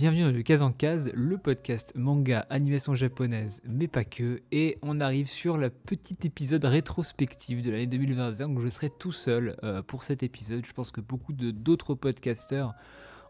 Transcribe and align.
bienvenue 0.00 0.22
dans 0.22 0.30
le 0.30 0.42
Case 0.42 0.62
en 0.62 0.70
Case, 0.70 1.10
le 1.12 1.38
podcast 1.38 1.92
manga 1.96 2.46
animation 2.50 2.94
japonaise, 2.94 3.60
mais 3.64 3.88
pas 3.88 4.04
que, 4.04 4.42
et 4.52 4.78
on 4.80 5.00
arrive 5.00 5.26
sur 5.26 5.56
le 5.56 5.70
petit 5.70 6.16
épisode 6.22 6.64
rétrospectif 6.64 7.62
de 7.62 7.72
l'année 7.72 7.88
2021 7.88 8.48
où 8.54 8.60
je 8.60 8.68
serai 8.68 8.90
tout 8.90 9.10
seul 9.10 9.56
euh, 9.64 9.82
pour 9.82 10.04
cet 10.04 10.22
épisode. 10.22 10.64
Je 10.64 10.72
pense 10.72 10.92
que 10.92 11.00
beaucoup 11.00 11.32
d'autres 11.32 11.94
podcasteurs 11.94 12.74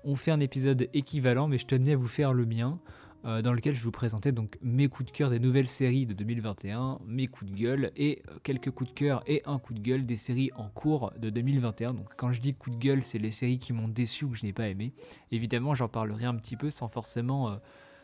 ont 0.04 0.14
fait 0.14 0.30
un 0.30 0.40
épisode 0.40 0.90
équivalent, 0.92 1.48
mais 1.48 1.56
je 1.56 1.64
tenais 1.64 1.92
à 1.92 1.96
vous 1.96 2.06
faire 2.06 2.34
le 2.34 2.44
mien. 2.44 2.78
Euh, 3.24 3.42
dans 3.42 3.52
lequel 3.52 3.74
je 3.74 3.82
vous 3.82 3.90
présentais 3.90 4.30
donc 4.30 4.58
mes 4.62 4.86
coups 4.86 5.10
de 5.10 5.16
cœur 5.16 5.28
des 5.28 5.40
nouvelles 5.40 5.66
séries 5.66 6.06
de 6.06 6.14
2021, 6.14 7.00
mes 7.04 7.26
coups 7.26 7.50
de 7.50 7.56
gueule 7.56 7.90
et 7.96 8.22
euh, 8.28 8.38
quelques 8.44 8.70
coups 8.70 8.90
de 8.90 8.94
cœur 8.94 9.24
et 9.26 9.42
un 9.44 9.58
coup 9.58 9.74
de 9.74 9.80
gueule 9.80 10.06
des 10.06 10.16
séries 10.16 10.50
en 10.56 10.68
cours 10.68 11.12
de 11.18 11.28
2021. 11.28 11.94
Donc 11.94 12.06
quand 12.16 12.30
je 12.30 12.40
dis 12.40 12.54
coup 12.54 12.70
de 12.70 12.76
gueule, 12.76 13.02
c'est 13.02 13.18
les 13.18 13.32
séries 13.32 13.58
qui 13.58 13.72
m'ont 13.72 13.88
déçu 13.88 14.24
ou 14.24 14.30
que 14.30 14.36
je 14.38 14.46
n'ai 14.46 14.52
pas 14.52 14.68
aimé. 14.68 14.92
Évidemment, 15.32 15.74
j'en 15.74 15.88
parlerai 15.88 16.26
un 16.26 16.36
petit 16.36 16.56
peu 16.56 16.70
sans 16.70 16.86
forcément 16.86 17.50
euh, 17.50 17.56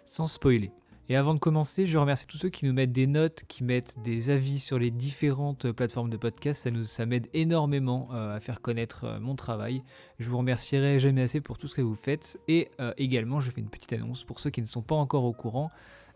sans 0.05 0.27
spoiler. 0.27 0.73
Et 1.11 1.17
avant 1.17 1.35
de 1.35 1.39
commencer, 1.39 1.85
je 1.85 1.99
remercie 1.99 2.27
tous 2.27 2.39
ceux 2.39 2.49
qui 2.49 2.65
nous 2.65 2.73
mettent 2.73 2.93
des 2.93 3.07
notes, 3.07 3.45
qui 3.47 3.63
mettent 3.63 4.01
des 4.03 4.31
avis 4.31 4.59
sur 4.59 4.79
les 4.79 4.91
différentes 4.91 5.71
plateformes 5.71 6.09
de 6.09 6.17
podcast. 6.17 6.63
Ça, 6.63 6.71
nous, 6.71 6.85
ça 6.85 7.05
m'aide 7.05 7.29
énormément 7.35 8.09
euh, 8.15 8.35
à 8.35 8.41
faire 8.41 8.63
connaître 8.63 9.05
euh, 9.05 9.21
mon 9.21 9.37
travail. 9.37 9.83
Je 10.19 10.31
vous 10.31 10.39
remercierai 10.39 11.01
jamais 11.01 11.21
assez 11.21 11.43
pour 11.43 11.59
tout 11.59 11.69
ce 11.69 11.75
que 11.75 11.83
vous 11.83 11.95
faites. 11.95 12.41
Et 12.49 12.71
euh, 12.81 12.95
également, 12.97 13.41
je 13.41 13.51
fais 13.51 13.61
une 13.61 13.69
petite 13.69 13.93
annonce 13.93 14.25
pour 14.25 14.41
ceux 14.41 14.49
qui 14.49 14.63
ne 14.63 14.67
sont 14.67 14.81
pas 14.81 14.95
encore 14.95 15.25
au 15.25 15.35
courant. 15.35 15.69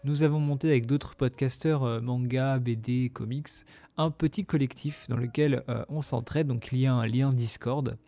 Nous 0.05 0.23
avons 0.23 0.41
monté 0.41 0.71
avec 0.71 0.87
d'autres 0.87 1.17
podcasteurs 1.17 2.01
manga, 2.01 2.59
BD, 2.59 3.11
comics, 3.11 3.49
un 3.99 4.11
petit 4.11 4.47
collectif 4.47 5.07
dans 5.09 5.17
lequel 5.17 5.65
on 5.89 6.01
s'entraide. 6.01 6.47
Donc 6.47 6.69
il 6.71 6.79
y 6.79 6.87
a 6.87 6.95
un 6.95 7.05
lien 7.05 7.33
Discord. 7.33 7.99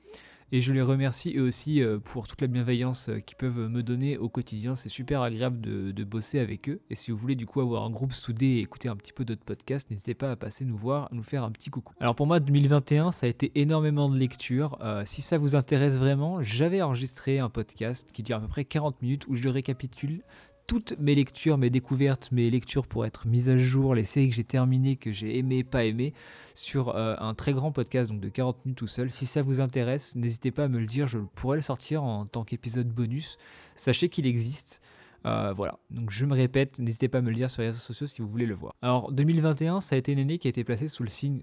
Et 0.52 0.62
je 0.62 0.72
les 0.72 0.82
remercie 0.82 1.34
eux 1.36 1.42
aussi 1.42 1.80
euh, 1.80 1.98
pour 1.98 2.26
toute 2.26 2.40
la 2.40 2.48
bienveillance 2.48 3.08
euh, 3.08 3.20
qu'ils 3.20 3.36
peuvent 3.36 3.68
me 3.68 3.84
donner 3.84 4.18
au 4.18 4.28
quotidien. 4.28 4.74
C'est 4.74 4.88
super 4.88 5.22
agréable 5.22 5.60
de, 5.60 6.04
bosser 6.04 6.40
avec 6.40 6.68
eux. 6.68 6.80
Et 6.90 6.96
si 6.96 7.12
vous 7.12 7.16
voulez 7.16 7.36
du 7.36 7.46
coup 7.46 7.60
avoir 7.60 7.84
un 7.84 7.90
groupe 7.90 8.12
soudé 8.12 8.46
et 8.46 8.60
écouter 8.60 8.88
un 8.88 8.96
petit 8.96 9.12
peu 9.12 9.24
d'autres 9.24 9.44
podcasts, 9.44 9.88
n'hésitez 9.90 10.14
pas 10.14 10.32
à 10.32 10.36
passer 10.36 10.64
nous 10.64 10.76
voir, 10.76 11.08
nous 11.12 11.22
faire 11.22 11.44
un 11.44 11.52
petit 11.52 11.70
coucou. 11.70 11.94
Alors 12.00 12.16
pour 12.16 12.26
moi, 12.26 12.40
2021, 12.40 13.12
ça 13.12 13.26
a 13.26 13.28
été 13.28 13.52
énormément 13.54 14.08
de 14.08 14.18
lectures. 14.18 14.76
Euh, 14.80 15.04
si 15.04 15.22
ça 15.22 15.38
vous 15.38 15.54
intéresse 15.54 15.98
vraiment, 15.98 16.42
j'avais 16.42 16.82
enregistré 16.82 17.38
un 17.38 17.48
podcast 17.48 18.10
qui 18.12 18.24
dure 18.24 18.38
à 18.38 18.40
peu 18.40 18.48
près 18.48 18.64
40 18.64 19.00
minutes 19.02 19.28
où 19.28 19.36
je 19.36 19.48
récapitule 19.48 20.22
toutes 20.70 20.96
mes 21.00 21.16
lectures, 21.16 21.58
mes 21.58 21.68
découvertes, 21.68 22.30
mes 22.30 22.48
lectures 22.48 22.86
pour 22.86 23.04
être 23.04 23.26
mises 23.26 23.48
à 23.48 23.58
jour, 23.58 23.96
les 23.96 24.04
séries 24.04 24.28
que 24.28 24.36
j'ai 24.36 24.44
terminées, 24.44 24.94
que 24.94 25.10
j'ai 25.10 25.36
aimées, 25.36 25.64
pas 25.64 25.84
aimées, 25.84 26.14
sur 26.54 26.94
euh, 26.94 27.16
un 27.18 27.34
très 27.34 27.52
grand 27.52 27.72
podcast 27.72 28.08
donc 28.08 28.20
de 28.20 28.28
40 28.28 28.64
minutes 28.64 28.78
tout 28.78 28.86
seul. 28.86 29.10
Si 29.10 29.26
ça 29.26 29.42
vous 29.42 29.60
intéresse, 29.60 30.14
n'hésitez 30.14 30.52
pas 30.52 30.66
à 30.66 30.68
me 30.68 30.78
le 30.78 30.86
dire, 30.86 31.08
je 31.08 31.18
pourrais 31.34 31.56
le 31.56 31.60
sortir 31.60 32.04
en 32.04 32.24
tant 32.24 32.44
qu'épisode 32.44 32.86
bonus. 32.86 33.36
Sachez 33.74 34.10
qu'il 34.10 34.28
existe. 34.28 34.80
Euh, 35.26 35.52
voilà, 35.52 35.76
donc 35.90 36.12
je 36.12 36.24
me 36.24 36.34
répète, 36.34 36.78
n'hésitez 36.78 37.08
pas 37.08 37.18
à 37.18 37.22
me 37.22 37.30
le 37.30 37.34
dire 37.34 37.50
sur 37.50 37.62
les 37.62 37.68
réseaux 37.70 37.80
sociaux 37.80 38.06
si 38.06 38.22
vous 38.22 38.28
voulez 38.28 38.46
le 38.46 38.54
voir. 38.54 38.76
Alors 38.80 39.10
2021, 39.10 39.80
ça 39.80 39.96
a 39.96 39.98
été 39.98 40.12
une 40.12 40.20
année 40.20 40.38
qui 40.38 40.46
a 40.46 40.50
été 40.50 40.62
placée 40.62 40.86
sous 40.86 41.02
le 41.02 41.08
signe 41.08 41.42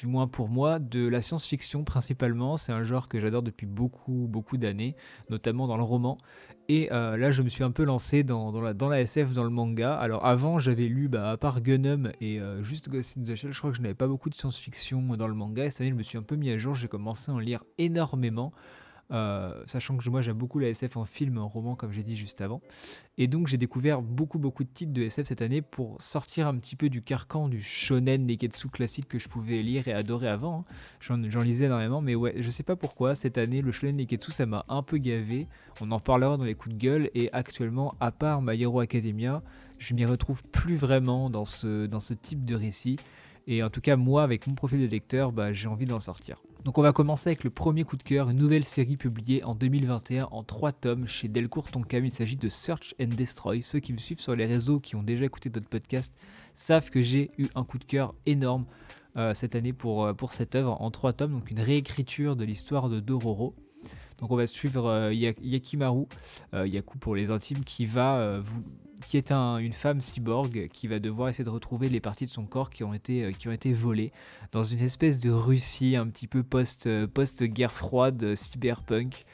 du 0.00 0.06
moins 0.06 0.26
pour 0.26 0.48
moi, 0.48 0.78
de 0.78 1.06
la 1.06 1.20
science-fiction 1.20 1.84
principalement. 1.84 2.56
C'est 2.56 2.72
un 2.72 2.82
genre 2.82 3.06
que 3.06 3.20
j'adore 3.20 3.42
depuis 3.42 3.66
beaucoup, 3.66 4.26
beaucoup 4.28 4.56
d'années, 4.56 4.96
notamment 5.28 5.66
dans 5.66 5.76
le 5.76 5.82
roman. 5.82 6.16
Et 6.68 6.90
euh, 6.90 7.18
là, 7.18 7.32
je 7.32 7.42
me 7.42 7.50
suis 7.50 7.64
un 7.64 7.70
peu 7.70 7.84
lancé 7.84 8.22
dans, 8.22 8.58
la, 8.60 8.72
dans, 8.72 8.88
la, 8.88 9.00
SF, 9.02 9.34
dans 9.34 9.44
le 9.44 9.50
manga. 9.50 9.94
Alors 9.94 10.24
avant, 10.24 10.58
j'avais 10.58 10.86
lu, 10.86 11.08
bah, 11.08 11.30
à 11.30 11.36
part 11.36 11.60
Gunham 11.60 12.12
et 12.22 12.40
euh, 12.40 12.62
juste 12.62 12.88
Ghost 12.88 13.18
in 13.18 13.24
the 13.24 13.34
Shell, 13.34 13.52
je 13.52 13.58
crois 13.58 13.70
que 13.70 13.76
je 13.76 13.82
n'avais 13.82 13.94
pas 13.94 14.06
beaucoup 14.06 14.30
de 14.30 14.34
science-fiction 14.34 15.02
dans 15.16 15.28
le 15.28 15.34
manga. 15.34 15.66
Et 15.66 15.70
cette 15.70 15.82
année, 15.82 15.90
je 15.90 15.96
me 15.96 16.02
suis 16.02 16.16
un 16.16 16.22
peu 16.22 16.36
mis 16.36 16.48
à 16.50 16.56
jour. 16.56 16.74
J'ai 16.74 16.88
commencé 16.88 17.30
à 17.30 17.34
en 17.34 17.38
lire 17.38 17.62
énormément. 17.76 18.52
Euh, 19.12 19.62
sachant 19.66 19.96
que 19.96 20.08
moi 20.08 20.22
j'aime 20.22 20.36
beaucoup 20.36 20.58
la 20.58 20.68
SF 20.68 20.96
en 20.96 21.04
film, 21.04 21.38
en 21.38 21.48
roman 21.48 21.74
comme 21.74 21.92
j'ai 21.92 22.02
dit 22.02 22.16
juste 22.16 22.40
avant. 22.40 22.60
Et 23.18 23.26
donc 23.26 23.48
j'ai 23.48 23.56
découvert 23.56 24.02
beaucoup 24.02 24.38
beaucoup 24.38 24.62
de 24.62 24.68
titres 24.68 24.92
de 24.92 25.02
SF 25.02 25.26
cette 25.26 25.42
année 25.42 25.62
pour 25.62 26.00
sortir 26.00 26.46
un 26.46 26.56
petit 26.56 26.76
peu 26.76 26.88
du 26.88 27.02
carcan 27.02 27.48
du 27.48 27.60
shonen 27.60 28.24
neketsu 28.26 28.68
classique 28.68 29.08
que 29.08 29.18
je 29.18 29.28
pouvais 29.28 29.62
lire 29.62 29.88
et 29.88 29.92
adorer 29.92 30.28
avant. 30.28 30.64
Hein. 31.10 31.22
J'en 31.28 31.40
lisais 31.40 31.66
énormément, 31.66 32.00
mais 32.00 32.14
ouais, 32.14 32.34
je 32.38 32.50
sais 32.50 32.62
pas 32.62 32.76
pourquoi 32.76 33.14
cette 33.14 33.36
année 33.36 33.62
le 33.62 33.72
shonen 33.72 33.96
neketsu 33.96 34.30
ça 34.30 34.46
m'a 34.46 34.64
un 34.68 34.82
peu 34.82 34.98
gavé. 34.98 35.48
On 35.80 35.90
en 35.90 36.00
parlera 36.00 36.36
dans 36.36 36.44
les 36.44 36.54
coups 36.54 36.74
de 36.74 36.80
gueule 36.80 37.10
et 37.14 37.32
actuellement, 37.32 37.94
à 38.00 38.12
part 38.12 38.42
My 38.42 38.60
Hero 38.60 38.80
Academia, 38.80 39.42
je 39.78 39.94
m'y 39.94 40.04
retrouve 40.04 40.42
plus 40.44 40.76
vraiment 40.76 41.30
dans 41.30 41.44
ce, 41.44 42.14
type 42.14 42.44
de 42.44 42.54
récit. 42.54 42.96
Et 43.46 43.62
en 43.62 43.70
tout 43.70 43.80
cas, 43.80 43.96
moi, 43.96 44.22
avec 44.22 44.46
mon 44.46 44.54
profil 44.54 44.80
de 44.80 44.86
lecteur, 44.86 45.32
bah, 45.32 45.52
j'ai 45.52 45.68
envie 45.68 45.86
d'en 45.86 46.00
sortir. 46.00 46.42
Donc 46.64 46.76
on 46.76 46.82
va 46.82 46.92
commencer 46.92 47.30
avec 47.30 47.42
le 47.42 47.48
premier 47.48 47.84
coup 47.84 47.96
de 47.96 48.02
cœur, 48.02 48.28
une 48.28 48.36
nouvelle 48.36 48.64
série 48.64 48.98
publiée 48.98 49.42
en 49.44 49.54
2021 49.54 50.28
en 50.30 50.42
3 50.42 50.72
tomes 50.72 51.06
chez 51.06 51.26
Delcourt 51.26 51.70
Tonkam. 51.70 52.04
Il 52.04 52.10
s'agit 52.10 52.36
de 52.36 52.50
Search 52.50 52.94
and 53.00 53.06
Destroy. 53.06 53.62
Ceux 53.62 53.78
qui 53.78 53.94
me 53.94 53.98
suivent 53.98 54.20
sur 54.20 54.36
les 54.36 54.44
réseaux, 54.44 54.78
qui 54.78 54.94
ont 54.94 55.02
déjà 55.02 55.24
écouté 55.24 55.48
d'autres 55.48 55.68
podcasts, 55.68 56.14
savent 56.54 56.90
que 56.90 57.00
j'ai 57.00 57.30
eu 57.38 57.46
un 57.54 57.64
coup 57.64 57.78
de 57.78 57.84
cœur 57.84 58.14
énorme 58.26 58.66
euh, 59.16 59.32
cette 59.32 59.54
année 59.54 59.72
pour, 59.72 60.04
euh, 60.04 60.12
pour 60.12 60.32
cette 60.32 60.54
œuvre 60.54 60.80
en 60.82 60.90
3 60.90 61.14
tomes, 61.14 61.32
donc 61.32 61.50
une 61.50 61.60
réécriture 61.60 62.36
de 62.36 62.44
l'histoire 62.44 62.90
de 62.90 63.00
Dororo. 63.00 63.54
Donc 64.20 64.30
on 64.30 64.36
va 64.36 64.46
suivre 64.46 64.86
euh, 64.86 65.14
Yakimaru, 65.14 66.06
Yaku 66.52 66.98
pour 66.98 67.14
les 67.14 67.30
intimes, 67.30 67.64
qui 67.64 67.86
va 67.86 68.38
vous 68.40 68.62
qui 69.06 69.16
est 69.16 69.32
une 69.32 69.72
femme 69.72 70.00
cyborg 70.00 70.68
qui 70.72 70.86
va 70.86 70.98
devoir 70.98 71.28
essayer 71.28 71.44
de 71.44 71.50
retrouver 71.50 71.88
les 71.88 72.00
parties 72.00 72.26
de 72.26 72.30
son 72.30 72.44
corps 72.44 72.70
qui 72.70 72.84
ont 72.84 72.94
été, 72.94 73.24
euh, 73.24 73.74
volées 73.74 74.12
dans 74.52 74.64
une 74.64 74.80
espèce 74.80 75.20
de 75.20 75.30
Russie 75.30 75.96
un 75.96 76.06
petit 76.06 76.26
peu 76.26 76.42
post, 76.42 76.86
euh, 76.86 77.06
post-guerre 77.06 77.72
froide, 77.72 78.22
euh, 78.22 78.36
cyberpunk. 78.36 79.24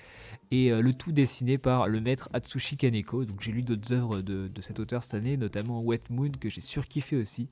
Et 0.52 0.70
le 0.70 0.92
tout 0.92 1.10
dessiné 1.10 1.58
par 1.58 1.88
le 1.88 2.00
maître 2.00 2.28
Atsushi 2.32 2.76
Kaneko. 2.76 3.24
Donc 3.24 3.40
j'ai 3.40 3.50
lu 3.50 3.62
d'autres 3.62 3.92
œuvres 3.92 4.20
de, 4.20 4.48
cet 4.60 4.78
auteur 4.78 5.02
cette 5.02 5.14
année, 5.14 5.36
notamment 5.36 5.82
Wet 5.82 6.02
Moon 6.08 6.30
que 6.30 6.48
j'ai 6.48 6.60
surkiffé 6.60 7.16
aussi. 7.16 7.48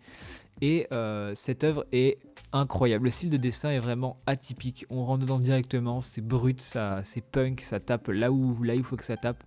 Et 0.60 0.86
cette 1.34 1.64
œuvre 1.64 1.84
est 1.90 2.18
incroyable. 2.52 3.06
Le 3.06 3.10
style 3.10 3.30
de 3.30 3.36
dessin 3.36 3.70
est 3.70 3.80
vraiment 3.80 4.20
atypique. 4.26 4.86
On 4.90 5.04
rentre 5.04 5.22
dedans 5.22 5.40
directement, 5.40 6.00
c'est 6.00 6.20
brut, 6.20 6.60
ça, 6.60 7.00
c'est 7.02 7.24
punk, 7.24 7.60
ça 7.62 7.80
tape 7.80 8.08
là 8.08 8.30
où, 8.30 8.62
là 8.62 8.74
où 8.74 8.78
il 8.78 8.84
faut 8.84 8.96
que 8.96 9.04
ça 9.04 9.16
tape. 9.16 9.42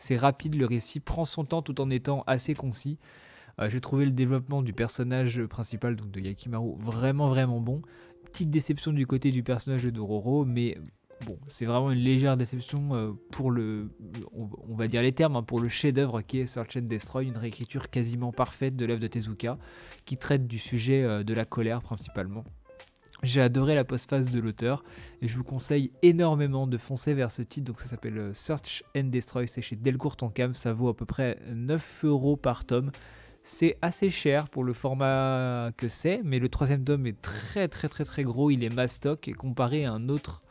C'est 0.00 0.16
rapide, 0.16 0.54
le 0.54 0.66
récit 0.66 1.00
prend 1.00 1.24
son 1.24 1.44
temps 1.44 1.62
tout 1.62 1.80
en 1.80 1.90
étant 1.90 2.24
assez 2.26 2.54
concis. 2.54 2.98
Euh, 3.60 3.68
j'ai 3.68 3.80
trouvé 3.80 4.06
le 4.06 4.10
développement 4.12 4.62
du 4.62 4.72
personnage 4.72 5.44
principal, 5.44 5.96
donc 5.96 6.10
de 6.10 6.20
Yakimaru, 6.20 6.76
vraiment 6.78 7.28
vraiment 7.28 7.60
bon. 7.60 7.82
Petite 8.24 8.50
déception 8.50 8.92
du 8.92 9.06
côté 9.06 9.30
du 9.30 9.42
personnage 9.42 9.84
de 9.84 9.90
Dororo, 9.90 10.44
mais 10.44 10.78
bon, 11.24 11.38
c'est 11.46 11.64
vraiment 11.64 11.90
une 11.90 11.98
légère 11.98 12.36
déception 12.36 12.94
euh, 12.94 13.12
pour 13.30 13.50
le, 13.50 13.90
on, 14.32 14.74
va 14.74 14.88
dire 14.88 15.02
les 15.02 15.12
termes, 15.12 15.36
hein, 15.36 15.42
pour 15.42 15.60
le 15.60 15.68
chef-d'œuvre 15.68 16.22
qui 16.22 16.38
est 16.40 16.46
Search 16.46 16.76
and 16.76 16.82
Destroy, 16.82 17.26
une 17.26 17.36
réécriture 17.36 17.90
quasiment 17.90 18.32
parfaite 18.32 18.76
de 18.76 18.84
l'œuvre 18.84 19.00
de 19.00 19.06
Tezuka, 19.06 19.58
qui 20.04 20.16
traite 20.16 20.46
du 20.46 20.58
sujet 20.58 21.02
euh, 21.02 21.22
de 21.22 21.34
la 21.34 21.44
colère 21.44 21.82
principalement. 21.82 22.44
J'ai 23.22 23.42
adoré 23.42 23.74
la 23.74 23.84
postface 23.84 24.30
de 24.30 24.40
l'auteur 24.40 24.82
et 25.20 25.28
je 25.28 25.36
vous 25.36 25.44
conseille 25.44 25.92
énormément 26.02 26.66
de 26.66 26.78
foncer 26.78 27.12
vers 27.12 27.30
ce 27.30 27.42
titre. 27.42 27.66
Donc 27.66 27.80
ça 27.80 27.86
s'appelle 27.86 28.18
euh, 28.18 28.32
Search 28.32 28.82
and 28.96 29.04
Destroy, 29.04 29.46
c'est 29.46 29.62
chez 29.62 29.76
Delcourt 29.76 30.16
Tonkam, 30.16 30.54
ça 30.54 30.72
vaut 30.72 30.88
à 30.88 30.96
peu 30.96 31.04
près 31.04 31.38
9 31.52 32.04
euros 32.04 32.36
par 32.36 32.64
tome. 32.64 32.90
C'est 33.42 33.78
assez 33.82 34.10
cher 34.10 34.48
pour 34.48 34.64
le 34.64 34.72
format 34.72 35.70
que 35.76 35.88
c'est, 35.88 36.20
mais 36.24 36.38
le 36.38 36.48
troisième 36.48 36.84
tome 36.84 37.06
est 37.06 37.20
très 37.20 37.68
très 37.68 37.88
très 37.88 38.04
très 38.04 38.22
gros, 38.22 38.50
il 38.50 38.62
est 38.62 38.74
mastoc 38.74 39.28
et 39.28 39.32
comparé 39.32 39.86
à 39.86 39.92
un 39.92 40.10
autre, 40.10 40.42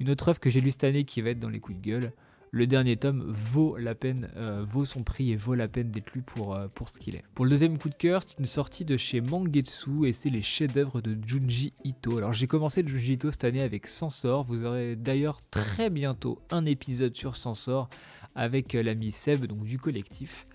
une 0.00 0.10
autre 0.10 0.28
œuvre 0.28 0.40
que 0.40 0.50
j'ai 0.50 0.60
lu 0.60 0.70
cette 0.70 0.84
année 0.84 1.04
qui 1.04 1.20
va 1.22 1.30
être 1.30 1.40
dans 1.40 1.48
les 1.48 1.60
coups 1.60 1.78
de 1.78 1.82
gueule, 1.82 2.12
le 2.50 2.66
dernier 2.66 2.96
tome 2.96 3.24
vaut 3.28 3.76
la 3.76 3.94
peine, 3.94 4.30
euh, 4.36 4.64
vaut 4.66 4.84
son 4.84 5.02
prix 5.02 5.32
et 5.32 5.36
vaut 5.36 5.54
la 5.54 5.68
peine 5.68 5.90
d'être 5.90 6.12
lu 6.14 6.22
pour, 6.22 6.54
euh, 6.54 6.68
pour 6.68 6.88
ce 6.88 6.98
qu'il 6.98 7.14
est. 7.14 7.24
Pour 7.34 7.44
le 7.44 7.50
deuxième 7.50 7.76
coup 7.76 7.90
de 7.90 7.94
cœur, 7.94 8.22
c'est 8.26 8.38
une 8.38 8.46
sortie 8.46 8.84
de 8.84 8.96
chez 8.96 9.20
Mangetsu 9.20 10.06
et 10.06 10.12
c'est 10.12 10.30
les 10.30 10.42
chefs-d'œuvre 10.42 11.00
de 11.00 11.16
Junji 11.26 11.74
Ito. 11.84 12.16
Alors 12.16 12.32
j'ai 12.32 12.46
commencé 12.46 12.82
Junji 12.86 13.14
Ito 13.14 13.30
cette 13.30 13.44
année 13.44 13.60
avec 13.60 13.86
Sansor. 13.86 14.44
Vous 14.44 14.64
aurez 14.64 14.96
d'ailleurs 14.96 15.42
très 15.50 15.90
bientôt 15.90 16.40
un 16.50 16.64
épisode 16.64 17.14
sur 17.14 17.36
Sansor 17.36 17.90
avec 18.38 18.76
euh, 18.76 18.82
l'ami 18.84 19.10
Seb, 19.10 19.46
donc 19.46 19.64
du 19.64 19.78
collectif. 19.78 20.46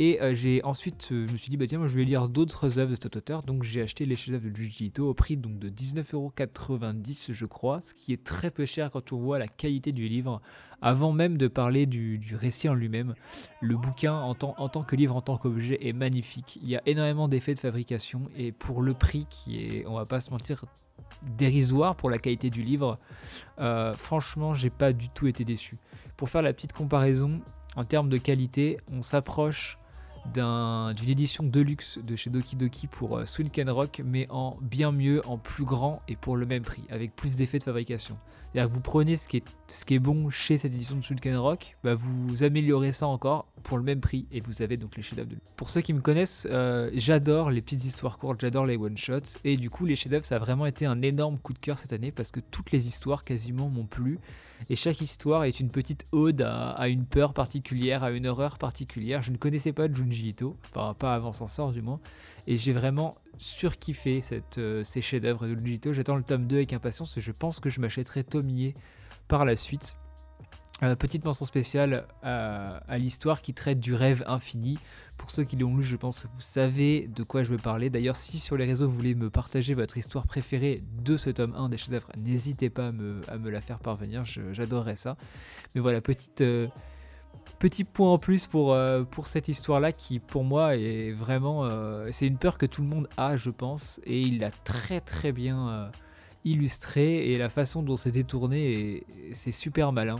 Et 0.00 0.20
euh, 0.20 0.34
j'ai 0.34 0.60
ensuite, 0.64 1.08
euh, 1.12 1.26
je 1.28 1.32
me 1.32 1.36
suis 1.36 1.50
dit, 1.50 1.56
bah 1.56 1.66
tiens, 1.68 1.78
moi 1.78 1.86
je 1.86 1.96
vais 1.96 2.04
lire 2.04 2.28
d'autres 2.28 2.80
œuvres 2.80 2.90
de 2.90 2.96
cet 2.96 3.14
auteur, 3.14 3.44
donc 3.44 3.62
j'ai 3.62 3.80
acheté 3.80 4.04
les 4.06 4.16
chefs-d'œuvre 4.16 4.50
de 4.50 4.56
Jujito 4.56 5.08
au 5.08 5.14
prix 5.14 5.36
donc 5.36 5.58
de 5.58 5.70
19,90€ 5.70 7.32
je 7.32 7.46
crois, 7.46 7.80
ce 7.80 7.94
qui 7.94 8.12
est 8.12 8.24
très 8.24 8.50
peu 8.50 8.66
cher 8.66 8.90
quand 8.90 9.12
on 9.12 9.18
voit 9.18 9.38
la 9.38 9.46
qualité 9.46 9.92
du 9.92 10.08
livre. 10.08 10.42
Avant 10.80 11.12
même 11.12 11.38
de 11.38 11.48
parler 11.48 11.86
du, 11.86 12.20
récit 12.34 12.68
en 12.68 12.74
lui-même, 12.74 13.14
le 13.60 13.76
bouquin 13.76 14.14
en, 14.14 14.34
tant 14.34 14.82
que 14.84 14.94
livre, 14.94 15.16
en 15.16 15.20
tant 15.20 15.36
qu'objet 15.36 15.78
est 15.80 15.92
magnifique. 15.92 16.58
Il 16.62 16.68
y 16.68 16.76
a 16.76 16.82
énormément 16.86 17.26
d'effets 17.26 17.54
de 17.54 17.58
fabrication 17.58 18.22
et 18.36 18.52
pour 18.52 18.80
le 18.80 18.94
prix 18.94 19.26
qui 19.28 19.60
est, 19.60 19.86
on 19.86 19.94
va 19.94 20.06
pas 20.06 20.20
se 20.20 20.30
mentir, 20.30 20.64
dérisoire 21.36 21.96
pour 21.96 22.10
la 22.10 22.18
qualité 22.18 22.48
du 22.48 22.62
livre, 22.62 22.98
franchement, 23.96 24.54
j'ai 24.54 24.70
pas 24.70 24.92
du 24.92 25.08
tout 25.08 25.26
été 25.26 25.44
déçu. 25.44 25.78
Pour 26.18 26.28
faire 26.30 26.42
la 26.42 26.52
petite 26.52 26.72
comparaison, 26.72 27.40
en 27.76 27.84
termes 27.84 28.08
de 28.08 28.18
qualité, 28.18 28.78
on 28.92 29.02
s'approche 29.02 29.78
d'une 30.34 31.08
édition 31.08 31.44
deluxe 31.44 32.00
de 32.02 32.16
chez 32.16 32.28
Doki 32.28 32.56
Doki 32.56 32.88
pour 32.88 33.18
euh, 33.18 33.24
Rock, 33.68 34.02
mais 34.04 34.26
en 34.28 34.58
bien 34.60 34.90
mieux, 34.90 35.24
en 35.28 35.38
plus 35.38 35.64
grand 35.64 36.02
et 36.08 36.16
pour 36.16 36.36
le 36.36 36.44
même 36.44 36.64
prix, 36.64 36.82
avec 36.90 37.14
plus 37.14 37.36
d'effets 37.36 37.60
de 37.60 37.64
fabrication. 37.64 38.18
C'est-à-dire 38.52 38.68
que 38.68 38.74
vous 38.74 38.80
prenez 38.80 39.16
ce 39.16 39.28
qui 39.28 39.36
est, 39.36 39.44
ce 39.68 39.84
qui 39.84 39.94
est 39.94 40.00
bon 40.00 40.28
chez 40.28 40.58
cette 40.58 40.74
édition 40.74 40.96
de 40.96 41.02
Sunken 41.02 41.36
Rock, 41.36 41.76
bah 41.84 41.94
vous 41.94 42.42
améliorez 42.42 42.90
ça 42.90 43.06
encore 43.06 43.46
pour 43.68 43.76
le 43.76 43.84
même 43.84 44.00
prix 44.00 44.26
et 44.32 44.40
vous 44.40 44.62
avez 44.62 44.78
donc 44.78 44.96
les 44.96 45.02
chefs-d'œuvre. 45.02 45.28
Pour 45.56 45.68
ceux 45.68 45.82
qui 45.82 45.92
me 45.92 46.00
connaissent, 46.00 46.48
euh, 46.50 46.90
j'adore 46.94 47.50
les 47.50 47.60
petites 47.60 47.84
histoires 47.84 48.16
courtes, 48.16 48.40
j'adore 48.40 48.64
les 48.64 48.78
one-shots 48.78 49.38
et 49.44 49.58
du 49.58 49.68
coup 49.68 49.84
les 49.84 49.94
chefs-d'œuvre 49.94 50.24
ça 50.24 50.36
a 50.36 50.38
vraiment 50.38 50.64
été 50.64 50.86
un 50.86 51.02
énorme 51.02 51.36
coup 51.36 51.52
de 51.52 51.58
cœur 51.58 51.78
cette 51.78 51.92
année 51.92 52.10
parce 52.10 52.30
que 52.30 52.40
toutes 52.40 52.72
les 52.72 52.86
histoires 52.86 53.24
quasiment 53.24 53.68
m'ont 53.68 53.84
plu 53.84 54.20
et 54.70 54.74
chaque 54.74 55.02
histoire 55.02 55.44
est 55.44 55.60
une 55.60 55.68
petite 55.68 56.06
ode 56.12 56.40
à, 56.40 56.88
une 56.88 57.04
peur 57.04 57.34
particulière, 57.34 58.02
à 58.04 58.10
une 58.10 58.26
horreur 58.26 58.56
particulière. 58.56 59.22
Je 59.22 59.32
ne 59.32 59.36
connaissais 59.36 59.74
pas 59.74 59.86
Junji 59.92 60.30
Ito, 60.30 60.56
enfin 60.64 60.94
pas 60.94 61.14
avant 61.14 61.32
son 61.32 61.46
sort 61.46 61.72
du 61.72 61.82
moins, 61.82 62.00
et 62.46 62.56
j'ai 62.56 62.72
vraiment 62.72 63.16
surkiffé 63.36 64.22
cette, 64.22 64.56
euh, 64.56 64.82
ces 64.82 65.02
chefs-d'œuvre 65.02 65.46
de 65.46 65.54
Junji 65.54 65.78
J'attends 65.92 66.16
le 66.16 66.22
tome 66.22 66.46
2 66.46 66.56
avec 66.56 66.72
impatience 66.72 67.18
et 67.18 67.20
je 67.20 67.32
pense 67.32 67.60
que 67.60 67.68
je 67.68 67.82
m'achèterai 67.82 68.24
Tomier 68.24 68.74
par 69.28 69.44
la 69.44 69.56
suite. 69.56 69.94
Euh, 70.84 70.94
petite 70.94 71.24
mention 71.24 71.44
spéciale 71.44 72.06
à, 72.22 72.98
l'histoire 72.98 73.42
qui 73.42 73.52
traite 73.52 73.80
du 73.80 73.94
rêve 73.94 74.22
infini. 74.26 74.78
Pour 75.16 75.32
ceux 75.32 75.42
qui 75.42 75.56
l'ont 75.56 75.76
lu, 75.76 75.82
je 75.82 75.96
pense 75.96 76.20
que 76.20 76.28
vous 76.28 76.40
savez 76.40 77.08
de 77.08 77.24
quoi 77.24 77.42
je 77.42 77.50
veux 77.50 77.56
parler. 77.56 77.90
D'ailleurs, 77.90 78.14
si 78.14 78.38
sur 78.38 78.56
les 78.56 78.64
réseaux 78.64 78.86
vous 78.86 78.94
voulez 78.94 79.16
me 79.16 79.30
partager 79.30 79.74
votre 79.74 79.96
histoire 79.96 80.26
préférée 80.28 80.84
de 81.02 81.16
ce 81.16 81.30
tome 81.30 81.54
1 81.56 81.70
des 81.70 81.78
chefs-d'œuvre, 81.78 82.08
n'hésitez 82.16 82.70
pas 82.70 82.88
à 82.88 82.92
me, 82.92 83.50
la 83.50 83.60
faire 83.60 83.80
parvenir, 83.80 84.24
j'adorerais 84.24 84.94
ça. 84.94 85.16
Mais 85.74 85.80
voilà, 85.80 86.00
euh, 86.40 86.68
petit 87.58 87.82
point 87.82 88.12
en 88.12 88.18
plus 88.18 88.46
pour, 88.46 88.72
euh, 88.72 89.02
pour 89.02 89.26
cette 89.26 89.48
histoire-là 89.48 89.90
qui, 89.90 90.20
pour 90.20 90.44
moi, 90.44 90.76
est 90.76 91.10
vraiment. 91.10 91.68
c'est 92.12 92.28
une 92.28 92.38
peur 92.38 92.56
que 92.56 92.66
tout 92.66 92.82
le 92.82 92.88
monde 92.88 93.08
a, 93.16 93.36
je 93.36 93.50
pense, 93.50 94.00
et 94.04 94.20
il 94.20 94.38
l'a 94.38 94.52
très 94.52 95.00
très 95.00 95.32
bien 95.32 95.90
illustré, 96.44 97.32
et 97.32 97.38
la 97.38 97.48
façon 97.48 97.82
dont 97.82 97.96
c'est 97.96 98.12
détourné, 98.12 99.04
c'est 99.32 99.50
super 99.50 99.90
malin. 99.90 100.18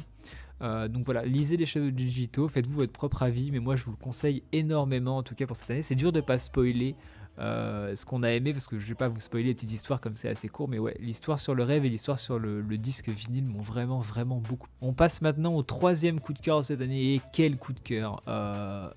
Euh, 0.60 0.88
donc 0.88 1.04
voilà, 1.04 1.24
lisez 1.24 1.56
les 1.56 1.66
Shadow 1.66 1.90
digitaux, 1.90 2.48
faites-vous 2.48 2.74
votre 2.74 2.92
propre 2.92 3.22
avis, 3.22 3.50
mais 3.50 3.60
moi 3.60 3.76
je 3.76 3.84
vous 3.84 3.92
le 3.92 3.96
conseille 3.96 4.42
énormément 4.52 5.16
en 5.16 5.22
tout 5.22 5.34
cas 5.34 5.46
pour 5.46 5.56
cette 5.56 5.70
année. 5.70 5.82
C'est 5.82 5.94
dur 5.94 6.12
de 6.12 6.20
pas 6.20 6.38
spoiler 6.38 6.96
euh, 7.38 7.94
ce 7.94 8.04
qu'on 8.04 8.24
a 8.24 8.30
aimé 8.30 8.52
parce 8.52 8.66
que 8.66 8.80
je 8.80 8.86
vais 8.86 8.96
pas 8.96 9.06
vous 9.06 9.20
spoiler 9.20 9.46
les 9.46 9.54
petites 9.54 9.72
histoires 9.72 10.00
comme 10.00 10.16
c'est 10.16 10.28
assez 10.28 10.48
court, 10.48 10.68
mais 10.68 10.78
ouais, 10.78 10.96
l'histoire 10.98 11.38
sur 11.38 11.54
le 11.54 11.62
rêve 11.62 11.84
et 11.84 11.88
l'histoire 11.88 12.18
sur 12.18 12.38
le, 12.38 12.62
disque 12.78 13.08
vinyle 13.08 13.44
m'ont 13.44 13.62
vraiment 13.62 14.00
vraiment 14.00 14.38
beaucoup. 14.38 14.68
On 14.80 14.92
passe 14.92 15.22
maintenant 15.22 15.54
au 15.54 15.62
troisième 15.62 16.20
coup 16.20 16.32
de 16.32 16.40
cœur 16.40 16.58
de 16.58 16.64
cette 16.64 16.80
année 16.80 17.14
et 17.14 17.20
quel 17.32 17.56
coup 17.56 17.72
de 17.72 17.80
cœur 17.80 18.22
euh, 18.26 18.88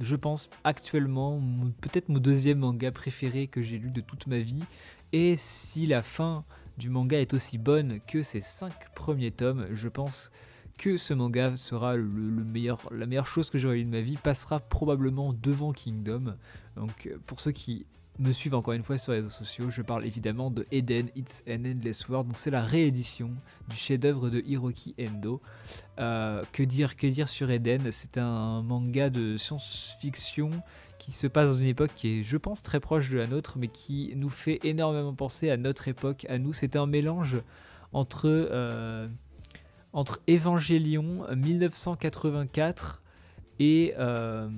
Je 0.00 0.16
pense 0.16 0.48
actuellement 0.64 1.38
peut-être 1.82 2.08
mon 2.08 2.18
deuxième 2.18 2.60
manga 2.60 2.90
préféré 2.90 3.46
que 3.46 3.62
j'ai 3.62 3.76
lu 3.76 3.90
de 3.90 4.00
toute 4.00 4.26
ma 4.26 4.38
vie. 4.38 4.62
Et 5.12 5.36
si 5.36 5.86
la 5.86 6.02
fin 6.02 6.44
du 6.78 6.88
manga 6.88 7.20
est 7.20 7.34
aussi 7.34 7.58
bonne 7.58 8.00
que 8.06 8.22
ses 8.22 8.40
cinq 8.40 8.94
premiers 8.94 9.30
tomes, 9.30 9.66
je 9.72 9.88
pense 9.88 10.30
que 10.80 10.96
ce 10.96 11.12
manga 11.12 11.58
sera 11.58 11.94
le, 11.94 12.04
meilleur, 12.06 12.88
la 12.90 13.04
meilleure 13.04 13.26
chose 13.26 13.50
que 13.50 13.58
j'aurai 13.58 13.76
lu 13.76 13.84
de 13.84 13.90
ma 13.90 14.00
vie, 14.00 14.16
passera 14.16 14.60
probablement 14.60 15.34
devant 15.34 15.72
Kingdom. 15.72 16.36
Donc 16.74 17.06
euh, 17.06 17.18
pour 17.26 17.40
ceux 17.40 17.52
qui 17.52 17.84
me 18.18 18.32
suivent 18.32 18.54
encore 18.54 18.72
une 18.72 18.82
fois 18.82 18.96
sur 18.96 19.12
les 19.12 19.18
réseaux 19.18 19.28
sociaux, 19.28 19.68
je 19.68 19.82
parle 19.82 20.06
évidemment 20.06 20.50
de 20.50 20.64
Eden, 20.70 21.10
It's 21.14 21.42
an 21.46 21.66
Endless 21.66 22.08
World. 22.08 22.28
Donc 22.28 22.38
c'est 22.38 22.50
la 22.50 22.62
réédition 22.62 23.30
du 23.68 23.76
chef-d'œuvre 23.76 24.30
de 24.30 24.42
Hiroki 24.46 24.94
Endo. 24.98 25.42
Euh, 25.98 26.42
que 26.50 26.62
dire, 26.62 26.96
que 26.96 27.06
dire 27.06 27.28
sur 27.28 27.50
Eden? 27.50 27.92
C'est 27.92 28.16
un 28.16 28.62
manga 28.62 29.10
de 29.10 29.36
science-fiction 29.36 30.50
qui 30.98 31.12
se 31.12 31.26
passe 31.26 31.50
dans 31.50 31.58
une 31.58 31.66
époque 31.66 31.90
qui 31.94 32.20
est, 32.20 32.22
je 32.22 32.38
pense, 32.38 32.62
très 32.62 32.80
proche 32.80 33.10
de 33.10 33.18
la 33.18 33.26
nôtre, 33.26 33.58
mais 33.58 33.68
qui 33.68 34.14
nous 34.16 34.30
fait 34.30 34.60
énormément 34.62 35.12
penser 35.12 35.50
à 35.50 35.58
notre 35.58 35.88
époque, 35.88 36.24
à 36.30 36.38
nous. 36.38 36.54
C'est 36.54 36.74
un 36.74 36.86
mélange 36.86 37.36
entre 37.92 38.22
euh, 38.26 39.08
entre 39.92 40.20
Evangelion 40.28 41.26
1984 41.34 43.02
et 43.58 43.94
euh, 43.98 44.48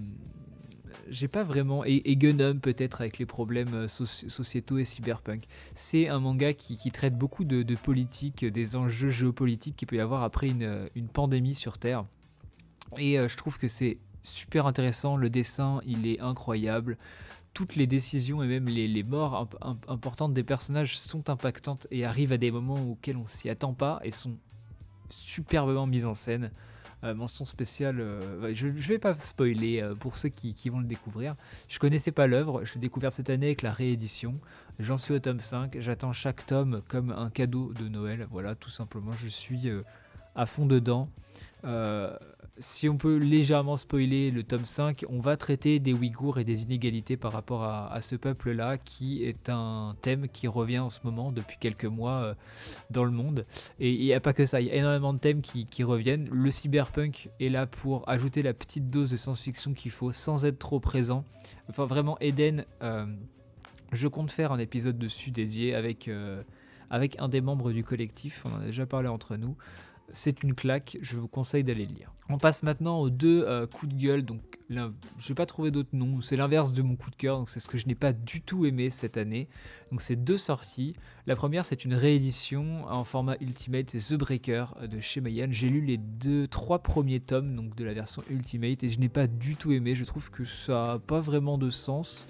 j'ai 1.09 1.29
pas 1.29 1.43
vraiment 1.43 1.85
et, 1.85 2.03
et 2.05 2.17
peut-être 2.17 3.01
avec 3.01 3.19
les 3.19 3.27
problèmes 3.27 3.75
euh, 3.75 3.89
sociétaux 3.89 4.79
et 4.79 4.85
cyberpunk. 4.85 5.45
C'est 5.75 6.09
un 6.09 6.21
manga 6.21 6.53
qui, 6.55 6.91
traite 6.91 7.17
beaucoup 7.17 7.45
de, 7.45 7.75
politique, 7.75 8.45
des 8.45 8.77
enjeux 8.77 9.11
géopolitiques 9.11 9.77
qu'il 9.77 9.89
peut 9.89 9.97
y 9.97 10.01
avoir 10.01 10.23
après 10.23 10.49
une, 10.49 11.09
pandémie 11.13 11.55
sur 11.55 11.79
Terre. 11.79 12.05
Et 12.99 13.19
euh, 13.19 13.29
je 13.29 13.37
trouve 13.37 13.59
que 13.59 13.69
c'est 13.69 13.99
super 14.23 14.67
intéressant. 14.67 15.17
Le 15.17 15.31
dessin, 15.31 15.81
il 15.85 16.07
est 16.07 16.21
incroyable. 16.21 16.99
Toutes 17.55 17.77
les 17.77 17.87
décisions 17.87 18.43
et 18.43 18.47
même 18.47 18.67
les, 18.67 19.03
morts 19.03 19.49
importantes 19.89 20.33
des 20.33 20.43
personnages 20.43 20.99
sont 20.99 21.29
impactantes 21.29 21.87
et 21.91 22.07
arrivent 22.07 22.33
à 22.33 22.39
des 22.39 22.51
moments 22.51 22.93
auxquels 22.93 23.19
on 23.19 23.27
s'y 23.27 23.51
attend 23.51 23.75
pas 23.75 24.01
et 24.05 24.11
sont 24.11 24.37
superbement 25.13 25.87
mise 25.87 26.07
en 26.07 26.15
scène. 26.15 26.51
Euh, 27.05 27.15
mention 27.15 27.45
spéciale, 27.45 27.99
euh, 27.99 28.55
je 28.55 28.69
ne 28.69 28.73
vais 28.73 28.99
pas 28.99 29.19
spoiler 29.19 29.81
euh, 29.81 29.97
pour 29.97 30.15
ceux 30.15 30.29
qui, 30.29 30.55
vont 30.69 30.79
le 30.79 30.87
découvrir. 30.87 31.35
Je 31.67 31.81
connaissais 31.81 32.13
pas 32.13 32.29
l'œuvre, 32.29 32.65
je 32.65 32.75
l'ai 32.75 32.81
découvert 32.81 33.11
cette 33.11 33.29
année 33.29 33.47
avec 33.47 33.63
la 33.63 33.73
réédition. 33.73 34.39
J'en 34.79 34.99
suis 34.99 35.13
au 35.13 35.19
tome 35.19 35.41
5, 35.41 35.79
j'attends 35.81 36.13
chaque 36.13 36.47
tome 36.47 36.81
comme 36.87 37.11
un 37.11 37.29
cadeau 37.29 37.73
de 37.73 37.89
Noël. 37.89 38.29
Voilà, 38.31 38.55
tout 38.55 38.71
simplement, 38.71 39.15
je 39.15 39.27
suis 39.27 39.69
à 40.35 40.47
fond 40.47 40.67
dedans 40.67 41.09
si 42.59 42.89
on 42.89 42.97
peut 42.97 43.17
légèrement 43.17 43.77
spoiler 43.77 44.31
le 44.31 44.43
tome 44.43 44.67
5, 44.67 45.05
on 45.09 45.21
va 45.21 45.37
traiter 45.37 45.79
des 45.79 45.93
Ouïghours 45.93 46.39
et 46.39 46.45
des 46.45 46.63
inégalités 46.63 47.17
par 47.17 47.33
rapport 47.33 47.65
à, 47.65 48.01
ce 48.01 48.15
peuple-là, 48.15 48.79
qui 48.79 49.25
est 49.25 49.49
un 49.49 49.97
thème 50.03 50.29
qui 50.29 50.49
revient 50.49 50.79
en 50.79 50.91
ce 50.91 51.01
moment 51.05 51.33
depuis 51.33 51.57
quelques 51.59 51.87
mois 51.87 52.23
euh, 52.23 52.35
dans 52.91 53.05
le 53.05 53.11
monde. 53.11 53.47
Et 53.81 53.93
il 53.93 54.05
n'y 54.05 54.13
a 54.13 54.21
pas 54.21 54.33
que 54.33 54.47
ça, 54.47 54.61
il 54.61 54.69
y 54.69 54.71
a 54.71 54.75
énormément 54.75 55.13
de 55.13 55.19
thèmes 55.19 55.41
qui, 55.41 55.83
reviennent. 55.83 56.29
Le 56.31 56.51
cyberpunk 56.51 57.31
est 57.41 57.49
là 57.49 57.67
pour 57.67 58.09
ajouter 58.09 58.43
la 58.43 58.55
petite 58.55 58.91
dose 58.91 59.11
de 59.11 59.17
science-fiction 59.17 59.73
qu'il 59.73 59.91
faut 59.91 60.13
sans 60.13 60.45
être 60.45 60.59
trop 60.59 60.79
présent. 60.79 61.25
Enfin 61.69 61.87
vraiment, 61.87 62.19
Eden, 62.21 62.65
euh, 62.83 63.07
je 63.93 64.09
compte 64.09 64.31
faire 64.31 64.53
un 64.53 64.59
épisode 64.59 64.99
dessus 64.99 65.31
dédié 65.31 65.75
avec, 65.75 66.07
euh, 66.07 66.43
avec 66.91 67.19
un 67.19 67.29
des 67.29 67.41
membres 67.41 67.73
du 67.73 67.83
collectif, 67.83 68.45
on 68.45 68.53
en 68.53 68.61
a 68.61 68.67
déjà 68.67 68.87
parlé 68.87 69.09
entre 69.09 69.37
nous 69.37 69.57
c'est 70.11 70.43
une 70.43 70.55
claque, 70.55 70.99
je 71.01 71.17
vous 71.17 71.29
conseille 71.29 71.65
d'aller 71.65 71.87
lire. 71.87 72.13
On 72.29 72.39
passe 72.39 72.63
maintenant 72.63 73.01
aux 73.01 73.11
deux 73.11 73.45
euh, 73.47 73.67
coups 73.67 73.93
de 73.95 73.99
gueule, 73.99 74.25
donc 74.25 74.41
je 74.71 75.29
n'ai 75.29 75.35
pas 75.35 75.47
trouvé 75.47 75.71
d'autres 75.71 75.95
noms, 75.95 76.21
c'est 76.21 76.37
l'inverse 76.37 76.73
de 76.73 76.83
mon 76.83 76.97
coup 76.97 77.11
de 77.11 77.17
cœur, 77.17 77.39
donc 77.39 77.49
c'est 77.49 77.61
ce 77.61 77.69
que 77.69 77.77
je 77.79 77.87
n'ai 77.87 77.95
pas 77.95 78.13
du 78.13 78.41
tout 78.41 78.65
aimé 78.65 78.91
cette 78.91 79.17
année. 79.17 79.49
Donc 79.91 80.01
c'est 80.01 80.17
deux 80.17 80.39
sorties. 80.39 80.95
La 81.27 81.37
première 81.37 81.65
c'est 81.65 81.85
une 81.85 81.95
réédition 81.95 82.87
en 82.87 83.05
format 83.05 83.37
Ultimate, 83.41 83.91
c'est 83.91 83.99
The 83.99 84.19
Breaker 84.19 84.67
euh, 84.81 84.87
de 84.87 85.01
chez 85.01 85.21
Mayan. 85.21 85.49
J'ai 85.51 85.69
lu 85.69 85.83
les 85.83 85.99
deux, 85.99 86.47
trois 86.49 86.79
premiers 86.79 87.21
tomes 87.21 87.71
de 87.77 87.85
la 87.85 87.93
version 87.93 88.23
Ultimate 88.31 88.83
et 88.83 88.89
je 88.89 88.99
n'ai 88.99 89.09
pas 89.09 89.27
du 89.27 89.57
tout 89.57 89.73
aimé, 89.73 89.95
je 89.95 90.05
trouve 90.05 90.31
que 90.31 90.45
ça 90.45 90.93
n'a 90.95 90.99
pas 90.99 91.21
vraiment 91.21 91.59
de 91.59 91.71
sens 91.71 92.27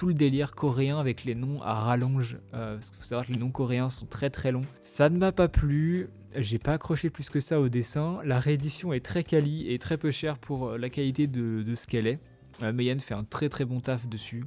tout 0.00 0.06
le 0.06 0.14
délire 0.14 0.52
coréen 0.52 0.98
avec 0.98 1.24
les 1.24 1.34
noms 1.34 1.60
à 1.60 1.74
rallonge. 1.74 2.38
Euh, 2.54 2.76
parce 2.76 2.90
qu'il 2.90 3.00
faut 3.00 3.06
savoir 3.06 3.26
que 3.26 3.32
les 3.32 3.38
noms 3.38 3.50
coréens 3.50 3.90
sont 3.90 4.06
très 4.06 4.30
très 4.30 4.50
longs. 4.50 4.64
Ça 4.82 5.10
ne 5.10 5.18
m'a 5.18 5.30
pas 5.30 5.46
plu. 5.46 6.08
J'ai 6.34 6.58
pas 6.58 6.72
accroché 6.72 7.10
plus 7.10 7.28
que 7.28 7.38
ça 7.38 7.60
au 7.60 7.68
dessin. 7.68 8.18
La 8.24 8.38
réédition 8.38 8.94
est 8.94 9.04
très 9.04 9.22
quali 9.24 9.70
et 9.70 9.78
très 9.78 9.98
peu 9.98 10.10
chère 10.10 10.38
pour 10.38 10.68
euh, 10.68 10.78
la 10.78 10.88
qualité 10.88 11.26
de, 11.26 11.74
ce 11.74 11.86
qu'elle 11.86 12.06
est. 12.06 12.18
Euh, 12.62 12.98
fait 13.00 13.12
un 13.12 13.24
très 13.24 13.50
très 13.50 13.66
bon 13.66 13.80
taf 13.80 14.06
dessus 14.06 14.46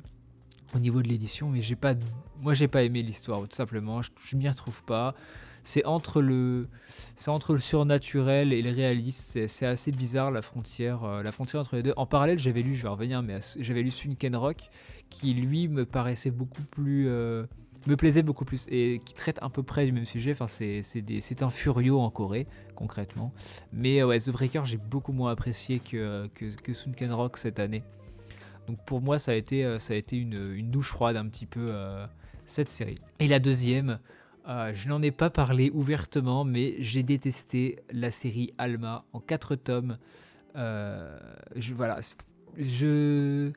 au 0.74 0.80
niveau 0.80 1.04
de 1.04 1.08
l'édition, 1.08 1.50
mais 1.50 1.62
j'ai 1.62 1.76
pas, 1.76 1.94
moi 2.42 2.56
j'ai 2.56 2.68
pas 2.68 2.82
aimé 2.82 3.04
l'histoire 3.04 3.40
tout 3.42 3.56
simplement. 3.56 4.02
Je, 4.02 4.10
je 4.26 4.36
m'y 4.36 4.50
retrouve 4.50 4.84
pas. 4.84 5.14
C'est 5.62 5.86
entre 5.86 6.24
le, 6.24 6.68
c'est 7.16 7.30
entre 7.30 7.54
le 7.54 7.60
surnaturel 7.60 8.54
et 8.54 8.64
le 8.64 8.72
réaliste. 8.72 9.46
C'est 9.48 9.68
assez 9.68 9.92
bizarre 9.92 10.32
la 10.32 10.42
frontière, 10.42 11.22
la 11.22 11.32
frontière 11.32 11.62
entre 11.62 11.76
les 11.76 11.84
deux. 11.84 11.94
En 11.96 12.08
parallèle, 12.08 12.40
j'avais 12.40 12.64
lu, 12.64 12.74
je 12.74 12.82
vais 12.82 12.90
revenir, 12.90 13.22
mais 13.22 13.38
j'avais 13.60 13.84
lu 13.84 13.92
Sunken 13.92 14.36
Rock 14.36 14.72
qui 15.14 15.36
lui 15.36 15.68
me 15.68 15.86
paraissait 15.86 16.32
beaucoup 16.32 16.64
plus 16.64 17.08
euh, 17.08 17.46
me 17.86 17.96
plaisait 17.96 18.24
beaucoup 18.24 18.46
plus 18.46 18.66
et 18.70 19.00
qui 19.06 19.14
traite 19.14 19.38
à 19.44 19.50
peu 19.50 19.62
près 19.62 19.86
du 19.86 19.92
même 19.92 20.06
sujet. 20.06 20.32
Enfin, 20.32 20.48
c'est 20.48 21.44
un 21.44 21.50
furio 21.50 22.00
en 22.00 22.10
Corée, 22.10 22.48
concrètement. 22.76 23.32
Mais 23.72 24.02
ouais, 24.04 24.20
The 24.20 24.32
Breaker, 24.32 24.62
j'ai 24.66 24.78
beaucoup 24.78 25.12
moins 25.12 25.32
apprécié 25.32 25.80
que, 25.80 26.28
que, 26.34 26.74
Sunken 26.74 27.12
Rock 27.12 27.38
cette 27.38 27.60
année. 27.60 27.84
Donc 28.68 28.84
pour 28.86 29.02
moi, 29.02 29.20
ça 29.20 29.34
a 29.34 29.36
été, 29.36 29.64
euh, 29.64 29.78
ça 29.78 29.94
a 29.94 29.98
été 29.98 30.18
une, 30.18 30.72
douche 30.72 30.88
froide 30.88 31.16
un 31.18 31.28
petit 31.28 31.46
peu 31.46 31.68
euh, 31.70 32.08
cette 32.46 32.70
série. 32.70 32.98
Et 33.20 33.28
la 33.28 33.40
deuxième, 33.40 34.00
je 34.48 34.90
n'en 34.90 35.02
ai 35.04 35.12
pas 35.12 35.30
parlé 35.30 35.70
ouvertement, 35.74 36.44
mais 36.44 36.76
j'ai 36.80 37.04
détesté 37.04 37.80
la 37.92 38.10
série 38.10 38.54
Alma 38.58 39.06
en 39.14 39.20
quatre 39.20 39.56
tomes. 39.56 39.98
je, 40.56 41.74
voilà, 41.76 42.00
je 42.58 43.52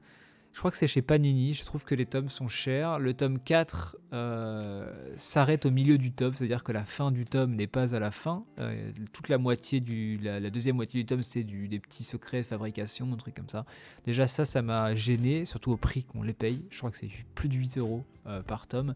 je 0.57 0.61
crois 0.63 0.71
que 0.71 0.79
c'est 0.79 0.89
chez 0.89 1.03
Panini. 1.03 1.53
Je 1.53 1.67
trouve 1.67 1.85
que 1.85 1.95
les 1.95 2.07
tomes 2.07 2.31
sont 2.31 2.49
chers. 2.49 2.99
Le 2.99 3.13
tome 3.13 3.39
4 3.39 3.99
euh, 4.15 4.91
s'arrête 5.19 5.67
au 5.67 5.71
milieu 5.71 5.99
du 5.99 6.13
tome, 6.13 6.33
c'est-à-dire 6.33 6.65
que 6.65 6.73
la 6.73 6.87
fin 6.87 7.11
du 7.11 7.27
tome 7.27 7.55
n'est 7.55 7.67
pas 7.67 7.95
à 7.95 7.99
la 7.99 8.11
fin. 8.11 8.43
Euh, 8.59 8.91
toute 9.13 9.29
la 9.29 9.37
moitié 9.37 9.81
du, 9.81 10.17
la, 10.17 10.49
deuxième 10.49 10.77
moitié 10.77 11.03
du 11.03 11.05
tome, 11.05 11.23
c'est 11.23 11.45
des 11.45 11.79
petits 11.79 12.05
secrets 12.05 12.39
de 12.39 12.47
fabrication, 12.47 13.07
un 13.13 13.17
truc 13.17 13.35
comme 13.35 13.51
ça. 13.51 13.67
Déjà 14.07 14.27
ça, 14.27 14.47
ça 14.47 14.63
m'a 14.63 14.95
gêné, 14.95 15.45
surtout 15.45 15.73
au 15.73 15.77
prix 15.77 16.05
qu'on 16.05 16.23
les 16.23 16.33
paye. 16.33 16.65
Je 16.71 16.79
crois 16.79 16.91
que 16.91 16.97
c'est 16.97 17.11
plus 17.35 17.51
de 17.51 17.55
8 17.57 17.77
euros 17.77 18.03
euh, 18.27 18.41
par 18.41 18.67
tome. 18.67 18.95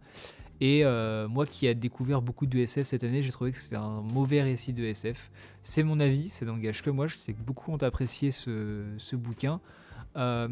Et 0.63 0.83
moi 1.29 1.45
qui 1.45 1.67
ai 1.67 1.75
découvert 1.75 2.23
beaucoup 2.23 2.47
de 2.47 2.59
SF 2.59 2.87
cette 2.87 3.05
année, 3.05 3.23
j'ai 3.23 3.33
trouvé 3.33 3.53
que 3.53 3.59
c'était 3.59 3.77
un 3.77 4.01
mauvais 4.01 4.41
récit 4.43 4.73
de 4.73 4.85
SF. 4.85 5.31
C'est 5.63 5.83
mon 5.83 6.01
avis, 6.01 6.31
ça 6.31 6.47
n'engage 6.47 6.83
que 6.83 6.89
moi. 6.89 7.07
Je 7.07 7.17
sais 7.17 7.35
que 7.35 7.43
beaucoup 7.43 7.71
ont 7.71 7.83
apprécié 7.83 8.31
ce 8.31 9.17
bouquin. 9.17 9.61
Euh, 10.17 10.49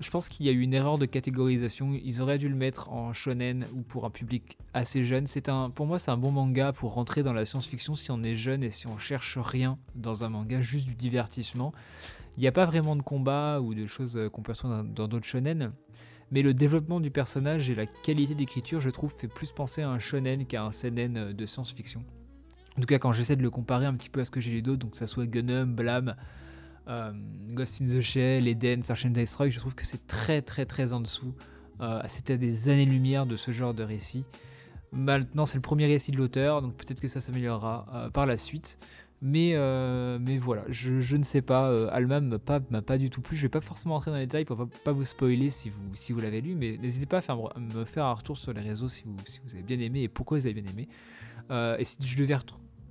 je 0.00 0.10
pense 0.10 0.28
qu'il 0.28 0.44
y 0.46 0.48
a 0.48 0.52
eu 0.52 0.60
une 0.60 0.74
erreur 0.74 0.98
de 0.98 1.06
catégorisation. 1.06 1.98
Ils 2.04 2.20
auraient 2.20 2.38
dû 2.38 2.48
le 2.48 2.54
mettre 2.54 2.92
en 2.92 3.12
shonen 3.12 3.66
ou 3.74 3.82
pour 3.82 4.04
un 4.04 4.10
public 4.10 4.58
assez 4.74 5.04
jeune. 5.04 5.26
C'est 5.26 5.48
un, 5.48 5.70
pour 5.70 5.86
moi, 5.86 5.98
c'est 5.98 6.10
un 6.10 6.18
bon 6.18 6.30
manga 6.30 6.72
pour 6.72 6.94
rentrer 6.94 7.22
dans 7.22 7.32
la 7.32 7.44
science-fiction 7.46 7.94
si 7.94 8.10
on 8.10 8.22
est 8.22 8.36
jeune 8.36 8.62
et 8.62 8.70
si 8.70 8.86
on 8.86 8.98
cherche 8.98 9.38
rien 9.38 9.78
dans 9.94 10.24
un 10.24 10.28
manga, 10.28 10.60
juste 10.60 10.86
du 10.86 10.94
divertissement. 10.94 11.72
Il 12.36 12.40
n'y 12.40 12.46
a 12.46 12.52
pas 12.52 12.66
vraiment 12.66 12.96
de 12.96 13.02
combat 13.02 13.60
ou 13.60 13.74
de 13.74 13.86
choses 13.86 14.20
qu'on 14.32 14.42
peut 14.42 14.52
retrouver 14.52 14.82
dans 14.94 15.08
d'autres 15.08 15.24
shonen 15.24 15.72
mais 16.30 16.42
le 16.42 16.54
développement 16.54 17.00
du 17.00 17.10
personnage 17.10 17.70
et 17.70 17.74
la 17.74 17.86
qualité 17.86 18.34
d'écriture, 18.34 18.80
je 18.80 18.90
trouve, 18.90 19.12
fait 19.12 19.28
plus 19.28 19.52
penser 19.52 19.82
à 19.82 19.90
un 19.90 19.98
shonen 19.98 20.46
qu'à 20.46 20.64
un 20.64 20.72
seinen 20.72 21.32
de 21.32 21.46
science-fiction. 21.46 22.04
En 22.76 22.80
tout 22.80 22.86
cas, 22.86 22.98
quand 22.98 23.12
j'essaie 23.12 23.36
de 23.36 23.42
le 23.42 23.50
comparer 23.50 23.86
un 23.86 23.94
petit 23.94 24.10
peu 24.10 24.20
à 24.20 24.24
ce 24.24 24.30
que 24.30 24.40
j'ai 24.40 24.50
lu 24.50 24.62
d'autres, 24.62 24.80
donc 24.80 24.96
ça 24.96 25.06
soit 25.06 25.26
Gunham, 25.26 25.74
Blam, 25.74 26.16
euh, 26.88 27.12
Ghost 27.50 27.82
in 27.82 27.86
the 27.86 28.00
Shell, 28.00 28.46
Eden, 28.48 28.82
Search 28.82 29.06
and 29.06 29.10
Destroy, 29.10 29.50
je 29.50 29.58
trouve 29.58 29.74
que 29.74 29.84
c'est 29.86 30.06
très 30.06 30.42
très 30.42 30.66
très 30.66 30.92
en 30.92 31.00
dessous. 31.00 31.34
Euh, 31.80 32.00
C'était 32.08 32.38
des 32.38 32.68
années-lumière 32.68 33.26
de 33.26 33.36
ce 33.36 33.50
genre 33.50 33.74
de 33.74 33.82
récit. 33.82 34.24
Maintenant, 34.92 35.46
c'est 35.46 35.58
le 35.58 35.62
premier 35.62 35.86
récit 35.86 36.10
de 36.10 36.16
l'auteur, 36.16 36.62
donc 36.62 36.74
peut-être 36.74 37.00
que 37.00 37.08
ça 37.08 37.20
s'améliorera 37.20 37.86
euh, 37.94 38.10
par 38.10 38.26
la 38.26 38.36
suite. 38.36 38.78
Mais, 39.22 39.52
euh, 39.54 40.18
mais 40.20 40.36
voilà, 40.36 40.62
je, 40.68 41.16
ne 41.16 41.22
sais 41.22 41.42
pas. 41.42 41.70
Euh, 41.70 41.88
Alma 41.90 42.20
m'a 42.20 42.38
pas, 42.38 42.60
pas 42.60 42.98
du 42.98 43.10
tout 43.10 43.22
plu. 43.22 43.36
Je 43.36 43.42
vais 43.42 43.48
pas 43.48 43.60
forcément 43.60 43.94
rentrer 43.94 44.10
dans 44.10 44.18
les 44.18 44.26
détails 44.26 44.44
pour 44.44 44.56
pas, 44.56 44.66
pas 44.84 44.92
vous 44.92 45.04
spoiler 45.04 45.50
si 45.50 45.70
vous, 45.70 45.94
si 45.94 46.12
vous 46.12 46.20
l'avez 46.20 46.40
lu, 46.40 46.54
mais 46.54 46.76
n'hésitez 46.78 47.06
pas 47.06 47.18
à, 47.18 47.20
faire, 47.22 47.38
me 47.58 47.84
faire 47.84 48.04
un 48.04 48.12
retour 48.12 48.36
sur 48.36 48.52
les 48.52 48.60
réseaux 48.60 48.88
si 48.88 49.04
vous, 49.04 49.16
si 49.24 49.40
vous 49.44 49.54
avez 49.54 49.62
bien 49.62 49.80
aimé 49.80 50.02
et 50.02 50.08
pourquoi 50.08 50.38
vous 50.38 50.46
avez 50.46 50.60
bien 50.60 50.70
aimé. 50.70 50.88
Et 51.78 51.84
si 51.84 51.96
je 52.00 52.16
devais 52.18 52.34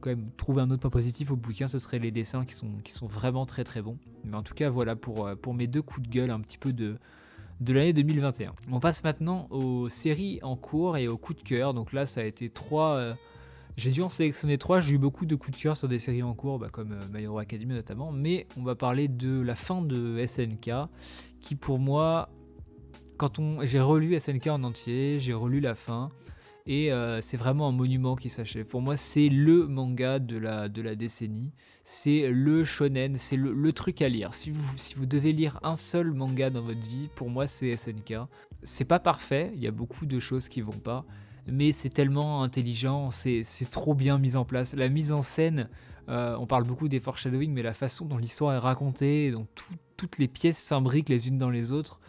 quand 0.06 0.38
trouver 0.38 0.62
un 0.62 0.70
autre 0.72 0.82
point 0.82 0.90
positif 0.90 1.32
au 1.32 1.36
bouquin, 1.36 1.68
ce 1.68 1.80
serait 1.80 2.00
les 2.00 2.12
dessins 2.12 2.46
qui 2.46 2.54
sont, 2.54 3.08
vraiment 3.08 3.46
très 3.46 3.64
très 3.64 3.82
bons. 3.82 3.98
Mais 4.24 4.36
en 4.36 4.44
tout 4.44 4.54
cas, 4.54 4.70
voilà 4.70 4.96
pour, 4.96 5.30
pour 5.42 5.54
mes 5.54 5.68
deux 5.68 5.82
coups 5.82 6.08
de 6.08 6.12
gueule 6.12 6.32
un 6.32 6.40
petit 6.40 6.58
peu 6.58 6.74
de, 6.74 6.98
l'année 7.68 7.94
2021. 7.94 8.54
On 8.72 8.80
passe 8.80 9.04
maintenant 9.04 9.48
aux 9.50 9.90
séries 9.90 10.40
en 10.44 10.56
cours 10.56 10.98
et 10.98 11.08
aux 11.08 11.18
coups 11.18 11.44
de 11.44 11.48
cœur. 11.48 11.74
Donc 11.74 11.94
là, 11.94 12.06
ça 12.06 12.22
a 12.22 12.24
été 12.24 12.50
trois 12.50 13.16
j'ai 13.78 13.92
dû 13.92 14.02
en 14.02 14.10
sélectionner 14.10 14.58
trois, 14.58 14.80
j'ai 14.80 14.96
eu 14.96 14.98
beaucoup 14.98 15.26
de 15.26 15.36
coups 15.36 15.58
de 15.58 15.62
cœur 15.62 15.76
sur 15.76 15.88
des 15.88 16.00
séries 16.00 16.24
en 16.24 16.34
cours, 16.34 16.60
bah, 16.60 16.70
comme 16.72 16.94
euh, 16.94 17.08
My 17.12 17.24
Hero 17.24 17.40
Academy 17.40 17.74
notamment, 17.74 18.12
mais 18.12 18.48
on 18.58 18.64
va 18.64 18.76
parler 18.76 19.08
de 19.08 19.42
la 19.42 19.56
fin 19.56 19.82
de 19.82 20.24
SNK, 20.26 20.72
qui 21.42 21.56
pour 21.56 21.78
moi, 21.78 22.30
quand 23.18 23.40
on, 23.40 23.66
j'ai 23.66 23.82
relu 23.82 24.18
SNK 24.20 24.48
en 24.48 24.64
entier, 24.64 25.20
j'ai 25.20 25.34
relu 25.34 25.60
la 25.60 25.76
fin, 25.76 26.10
et 26.68 26.92
euh, 26.92 27.22
c'est 27.22 27.38
vraiment 27.38 27.68
un 27.68 27.72
monument 27.72 28.16
qui 28.16 28.30
s'achève. 28.30 28.66
Pour 28.66 28.82
moi, 28.82 28.96
c'est 28.98 29.30
le 29.30 29.68
manga 29.68 30.20
de 30.20 30.38
la, 30.38 30.68
de 30.68 30.82
la 30.82 30.96
décennie, 30.96 31.52
c'est 31.84 32.30
le 32.30 32.66
shonen, 32.66 33.18
c'est 33.18 33.38
le, 33.38 33.74
truc 33.74 34.02
à 34.02 34.10
lire. 34.10 34.34
Si 34.34 34.50
vous, 34.50 34.78
si 34.78 34.96
vous 34.96 35.06
devez 35.06 35.32
lire 35.32 35.60
un 35.64 35.76
seul 35.76 36.12
manga 36.12 36.50
dans 36.50 36.62
votre 36.62 36.80
vie, 36.80 37.10
pour 37.16 37.30
moi, 37.30 37.46
c'est 37.46 37.76
SNK. 37.76 38.16
C'est 38.64 38.86
pas 38.86 39.00
parfait, 39.00 39.52
il 39.56 39.62
y 39.62 39.68
a 39.68 39.72
beaucoup 39.72 40.08
de 40.08 40.20
choses 40.20 40.50
qui 40.50 40.62
vont 40.62 40.72
pas, 40.72 41.06
mais 41.48 41.72
c'est 41.72 41.90
tellement 41.90 42.42
intelligent, 42.42 43.12
c'est 43.12 43.44
trop 43.70 43.94
bien 43.94 44.18
mis 44.18 44.36
en 44.36 44.46
place. 44.46 44.74
La 44.74 44.90
mise 44.90 45.12
en 45.12 45.22
scène, 45.22 45.70
euh, 46.10 46.36
on 46.40 46.48
parle 46.48 46.64
beaucoup 46.64 46.88
des 46.88 47.00
foreshadowing, 47.00 47.52
mais 47.52 47.62
la 47.62 47.76
façon 47.76 48.06
dont 48.06 48.18
l'histoire 48.18 48.56
est 48.56 48.60
racontée, 48.60 49.30
dont 49.30 49.48
toutes 49.98 50.18
les 50.18 50.28
pièces 50.28 50.58
s'imbriquent 50.58 51.10
les 51.10 51.28
unes 51.28 51.38
dans 51.38 51.52
les 51.52 51.72
autres, 51.72 52.00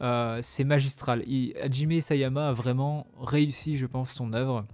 euh, 0.00 0.38
c'est 0.42 0.64
magistral. 0.64 1.24
Hajime 1.60 2.00
Sayama 2.00 2.48
a 2.48 2.52
vraiment 2.52 3.06
réussi, 3.20 3.76
je 3.76 3.86
pense, 3.86 4.10
son 4.10 4.32
œuvre. 4.32 4.66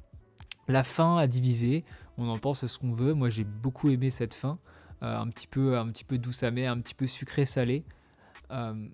La 0.68 0.84
fin 0.84 1.16
a 1.16 1.26
divisé, 1.26 1.84
on 2.18 2.28
en 2.28 2.38
pense 2.38 2.66
ce 2.66 2.78
qu'on 2.78 2.92
veut. 2.92 3.14
Moi, 3.14 3.30
j'ai 3.30 3.44
beaucoup 3.44 3.90
aimé 3.90 4.10
cette 4.10 4.34
fin, 4.34 4.58
euh, 5.02 5.18
un 5.18 5.28
petit 5.28 5.46
peu, 5.46 5.78
un 5.78 5.88
petit 5.88 6.04
peu 6.04 6.18
douce 6.18 6.42
amère, 6.42 6.72
un 6.72 6.80
petit 6.80 6.94
peu 6.94 7.06
sucré 7.06 7.44
salé. 7.44 7.84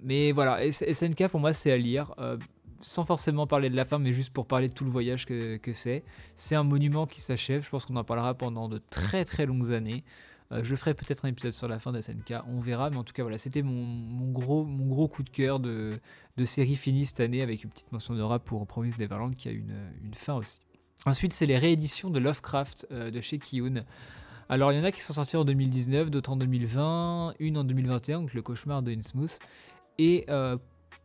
mais 0.02 0.32
voilà, 0.32 0.70
SNK 0.70 1.28
pour 1.28 1.40
moi 1.40 1.52
c'est 1.52 1.70
à 1.70 1.76
lire 1.76 2.14
sans 2.82 3.04
forcément 3.04 3.46
parler 3.46 3.70
de 3.70 3.76
la 3.76 3.84
fin, 3.84 3.98
mais 3.98 4.12
juste 4.12 4.32
pour 4.32 4.46
parler 4.46 4.68
de 4.68 4.74
tout 4.74 4.84
le 4.84 4.90
voyage 4.90 5.26
que, 5.26 5.58
c'est. 5.74 6.02
C'est 6.34 6.54
un 6.54 6.64
monument 6.64 7.06
qui 7.06 7.20
s'achève, 7.20 7.64
je 7.64 7.70
pense 7.70 7.86
qu'on 7.86 7.96
en 7.96 8.04
parlera 8.04 8.34
pendant 8.34 8.68
de 8.68 8.78
très 8.78 9.24
très 9.24 9.46
longues 9.46 9.72
années. 9.72 10.04
Euh, 10.52 10.60
je 10.64 10.74
ferai 10.74 10.94
peut-être 10.94 11.24
un 11.24 11.28
épisode 11.28 11.52
sur 11.52 11.68
la 11.68 11.78
fin 11.78 11.92
d'SNK, 11.92 12.34
on 12.48 12.60
verra, 12.60 12.90
mais 12.90 12.96
en 12.96 13.04
tout 13.04 13.12
cas 13.12 13.22
voilà, 13.22 13.38
c'était 13.38 13.62
mon, 13.62 14.30
gros, 14.32 14.64
mon 14.64 14.86
gros 14.86 15.06
coup 15.06 15.22
de 15.22 15.30
cœur 15.30 15.60
de, 15.60 16.00
série 16.44 16.76
finie 16.76 17.06
cette 17.06 17.20
année 17.20 17.42
avec 17.42 17.64
une 17.64 17.70
petite 17.70 17.92
mention 17.92 18.14
de 18.14 18.38
pour 18.38 18.66
Promise 18.66 18.98
Neverland 18.98 19.34
qui 19.34 19.48
a 19.48 19.52
une, 19.52 19.74
une 20.02 20.14
fin 20.14 20.34
aussi. 20.34 20.60
Ensuite, 21.06 21.32
c'est 21.32 21.46
les 21.46 21.56
rééditions 21.56 22.10
de 22.10 22.18
Lovecraft 22.18 22.86
euh, 22.90 23.10
de 23.10 23.20
chez 23.20 23.38
Kiyun. 23.38 23.84
Alors, 24.48 24.72
il 24.72 24.78
y 24.78 24.80
en 24.80 24.84
a 24.84 24.92
qui 24.92 25.00
sont 25.00 25.12
sortis 25.12 25.36
en 25.36 25.44
2019, 25.44 26.10
d'autres 26.10 26.30
en 26.30 26.36
2020, 26.36 27.34
une 27.38 27.56
en 27.56 27.64
2021, 27.64 28.20
donc 28.20 28.34
Le 28.34 28.42
Cauchemar 28.42 28.82
de 28.82 28.92
Innsmouth. 28.92 29.38
Et 29.98 30.24
euh, 30.28 30.56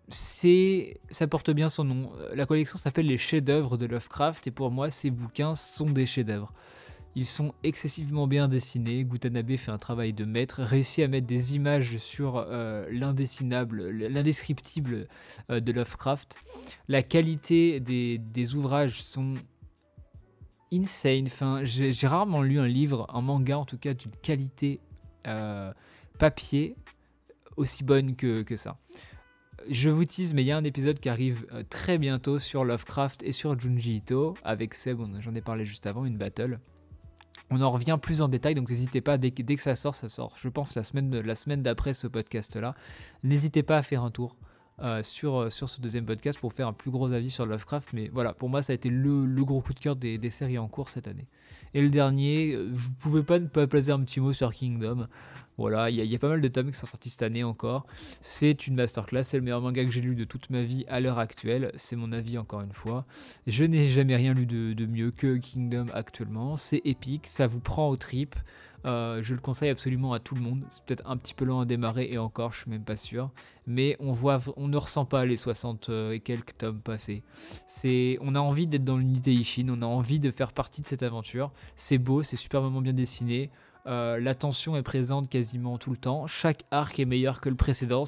ça 0.09 1.27
porte 1.27 1.51
bien 1.51 1.69
son 1.69 1.83
nom. 1.83 2.11
La 2.33 2.45
collection 2.45 2.77
s'appelle 2.77 3.07
les 3.07 3.17
chefs-d'œuvre 3.17 3.77
de 3.77 3.85
Lovecraft 3.85 4.47
et 4.47 4.51
pour 4.51 4.71
moi, 4.71 4.91
ces 4.91 5.11
bouquins 5.11 5.55
sont 5.55 5.89
des 5.89 6.05
chefs-d'œuvre. 6.05 6.51
Ils 7.17 7.25
sont 7.25 7.53
excessivement 7.63 8.27
bien 8.27 8.49
dessinés. 8.49 9.05
Gutanabe 9.05 9.55
fait 9.55 9.71
un 9.71 9.77
travail 9.77 10.11
de 10.11 10.25
maître, 10.25 10.61
réussit 10.61 11.05
à 11.05 11.07
mettre 11.07 11.27
des 11.27 11.55
images 11.55 11.95
sur 11.95 12.35
euh, 12.35 12.85
l'indescriptible 12.91 15.07
euh, 15.49 15.61
de 15.61 15.71
Lovecraft. 15.71 16.37
La 16.89 17.03
qualité 17.03 17.79
des, 17.79 18.55
ouvrages 18.55 19.01
sont 19.01 19.35
insane. 20.73 21.27
Enfin, 21.27 21.61
j'ai, 21.63 21.93
rarement 22.05 22.41
lu 22.41 22.59
un 22.59 22.67
livre, 22.67 23.07
un 23.13 23.21
manga 23.21 23.57
en 23.57 23.65
tout 23.65 23.77
cas, 23.77 23.93
d'une 23.93 24.11
qualité 24.21 24.81
euh, 25.25 25.71
papier 26.19 26.75
aussi 27.55 27.85
bonne 27.85 28.17
que, 28.17 28.43
ça 28.57 28.77
je 29.69 29.89
vous 29.89 30.03
tease, 30.05 30.33
mais 30.35 30.43
il 30.43 30.45
y 30.45 30.51
a 30.51 30.57
un 30.57 30.65
épisode 30.65 30.99
qui 30.99 31.09
arrive 31.09 31.47
très 31.71 31.97
bientôt 31.97 32.37
sur 32.37 32.63
Lovecraft 32.65 33.23
et 33.23 33.31
sur 33.31 33.59
Junji 33.59 33.95
Ito, 33.95 34.35
avec 34.43 34.75
Seb, 34.75 34.99
j'en 35.21 35.33
ai 35.33 35.41
parlé 35.41 35.65
juste 35.65 35.87
avant, 35.87 36.05
une 36.05 36.17
battle. 36.17 36.59
On 37.51 37.61
en 37.61 37.69
revient 37.69 37.97
plus 38.01 38.21
en 38.21 38.27
détail, 38.27 38.55
donc 38.55 38.69
n'hésitez 38.69 39.01
pas, 39.01 39.17
dès 39.17 39.31
que, 39.31 39.61
ça 39.61 39.75
sort, 39.75 39.95
ça 39.95 40.09
sort, 40.09 40.33
je 40.37 40.49
pense, 40.49 40.75
la 40.75 40.83
semaine, 40.83 41.19
la 41.19 41.35
semaine 41.35 41.61
d'après 41.61 41.93
ce 41.93 42.07
podcast-là. 42.07 42.75
N'hésitez 43.23 43.61
pas 43.61 43.77
à 43.77 43.83
faire 43.83 44.03
un 44.03 44.11
tour 44.11 44.35
euh, 44.81 45.03
sur, 45.03 45.35
euh, 45.35 45.49
sur 45.49 45.69
ce 45.69 45.79
deuxième 45.79 46.05
podcast 46.05 46.39
pour 46.39 46.53
faire 46.53 46.67
un 46.67 46.73
plus 46.73 46.91
gros 46.91 47.13
avis 47.13 47.29
sur 47.29 47.45
Lovecraft. 47.45 47.93
Mais 47.93 48.09
voilà, 48.11 48.33
pour 48.33 48.49
moi, 48.49 48.61
ça 48.61 48.73
a 48.73 48.75
été 48.75 48.89
le, 48.89 49.25
gros 49.43 49.61
coup 49.61 49.73
de 49.73 49.79
cœur 49.79 49.95
des, 49.95 50.17
des, 50.17 50.29
séries 50.31 50.57
en 50.57 50.67
cours 50.67 50.89
cette 50.89 51.07
année. 51.07 51.27
Et 51.73 51.81
le 51.81 51.89
dernier, 51.89 52.53
je 52.53 52.89
ne 52.89 52.93
pouvais 52.95 53.23
pas 53.23 53.39
ne 53.39 53.47
pas 53.47 53.67
placer 53.67 53.91
un 53.91 53.99
petit 53.99 54.19
mot 54.19 54.33
sur 54.33 54.53
Kingdom. 54.53 55.07
Voilà, 55.57 55.89
il 55.89 55.95
y, 55.95 56.15
a 56.15 56.19
pas 56.19 56.27
mal 56.27 56.41
de 56.41 56.47
tomes 56.49 56.71
qui 56.71 56.77
sont 56.77 56.85
sortis 56.85 57.09
cette 57.09 57.21
année 57.21 57.43
encore. 57.43 57.85
C'est 58.19 58.67
une 58.67 58.75
masterclass, 58.75 59.23
c'est 59.23 59.37
le 59.37 59.43
meilleur 59.43 59.61
manga 59.61 59.85
que 59.85 59.91
j'ai 59.91 60.01
lu 60.01 60.15
de 60.15 60.25
toute 60.25 60.49
ma 60.49 60.63
vie 60.63 60.83
à 60.89 60.99
l'heure 60.99 61.17
actuelle. 61.17 61.71
C'est 61.75 61.95
mon 61.95 62.11
avis 62.11 62.37
encore 62.37 62.61
une 62.61 62.73
fois. 62.73 63.05
Je 63.47 63.63
n'ai 63.63 63.87
jamais 63.87 64.17
rien 64.17 64.33
lu 64.33 64.45
de, 64.45 64.85
mieux 64.85 65.11
que 65.11 65.37
Kingdom 65.37 65.87
actuellement. 65.93 66.57
C'est 66.57 66.81
épique, 66.83 67.27
ça 67.27 67.47
vous 67.47 67.61
prend 67.61 67.89
au 67.89 67.95
trip. 67.95 68.35
Euh, 68.85 69.23
je 69.23 69.33
le 69.33 69.39
conseille 69.39 69.69
absolument 69.69 70.13
à 70.13 70.19
tout 70.19 70.35
le 70.35 70.41
monde. 70.41 70.63
C'est 70.69 70.83
peut-être 70.83 71.09
un 71.09 71.17
petit 71.17 71.33
peu 71.33 71.45
long 71.45 71.61
à 71.61 71.65
démarrer 71.65 72.07
et 72.11 72.17
encore, 72.17 72.53
je 72.53 72.61
suis 72.61 72.69
même 72.69 72.83
pas 72.83 72.97
sûr. 72.97 73.31
Mais 73.65 73.97
on 73.99 74.13
ne 74.13 74.77
ressent 74.77 75.05
pas 75.05 75.25
les 75.25 75.37
60 75.37 75.89
euh, 75.89 76.11
et 76.11 76.19
quelques 76.19 76.57
tomes 76.57 76.81
passés. 76.81 77.23
On 78.21 78.35
a 78.35 78.39
envie 78.39 78.67
d'être 78.67 78.83
dans 78.83 78.97
l'unité 78.97 79.33
Ishin, 79.33 79.69
on 79.69 79.81
a 79.81 79.85
envie 79.85 80.19
de 80.19 80.29
faire 80.31 80.51
partie 80.51 80.81
de 80.81 80.87
cette 80.87 81.01
aventure. 81.01 81.51
C'est 81.75 81.97
beau, 81.97 82.21
c'est 82.23 82.35
superbement 82.35 82.81
bien 82.81 82.93
dessiné. 82.93 83.49
Euh, 83.87 84.19
la 84.19 84.33
tension 84.33 84.75
est 84.75 84.83
présente 84.83 85.29
quasiment 85.29 85.77
tout 85.77 85.91
le 85.91 85.97
temps. 85.97 86.27
Chaque 86.27 86.63
arc 86.71 86.99
est 86.99 87.05
meilleur 87.05 87.41
que 87.41 87.49
le 87.49 87.55
précédent. 87.55 88.03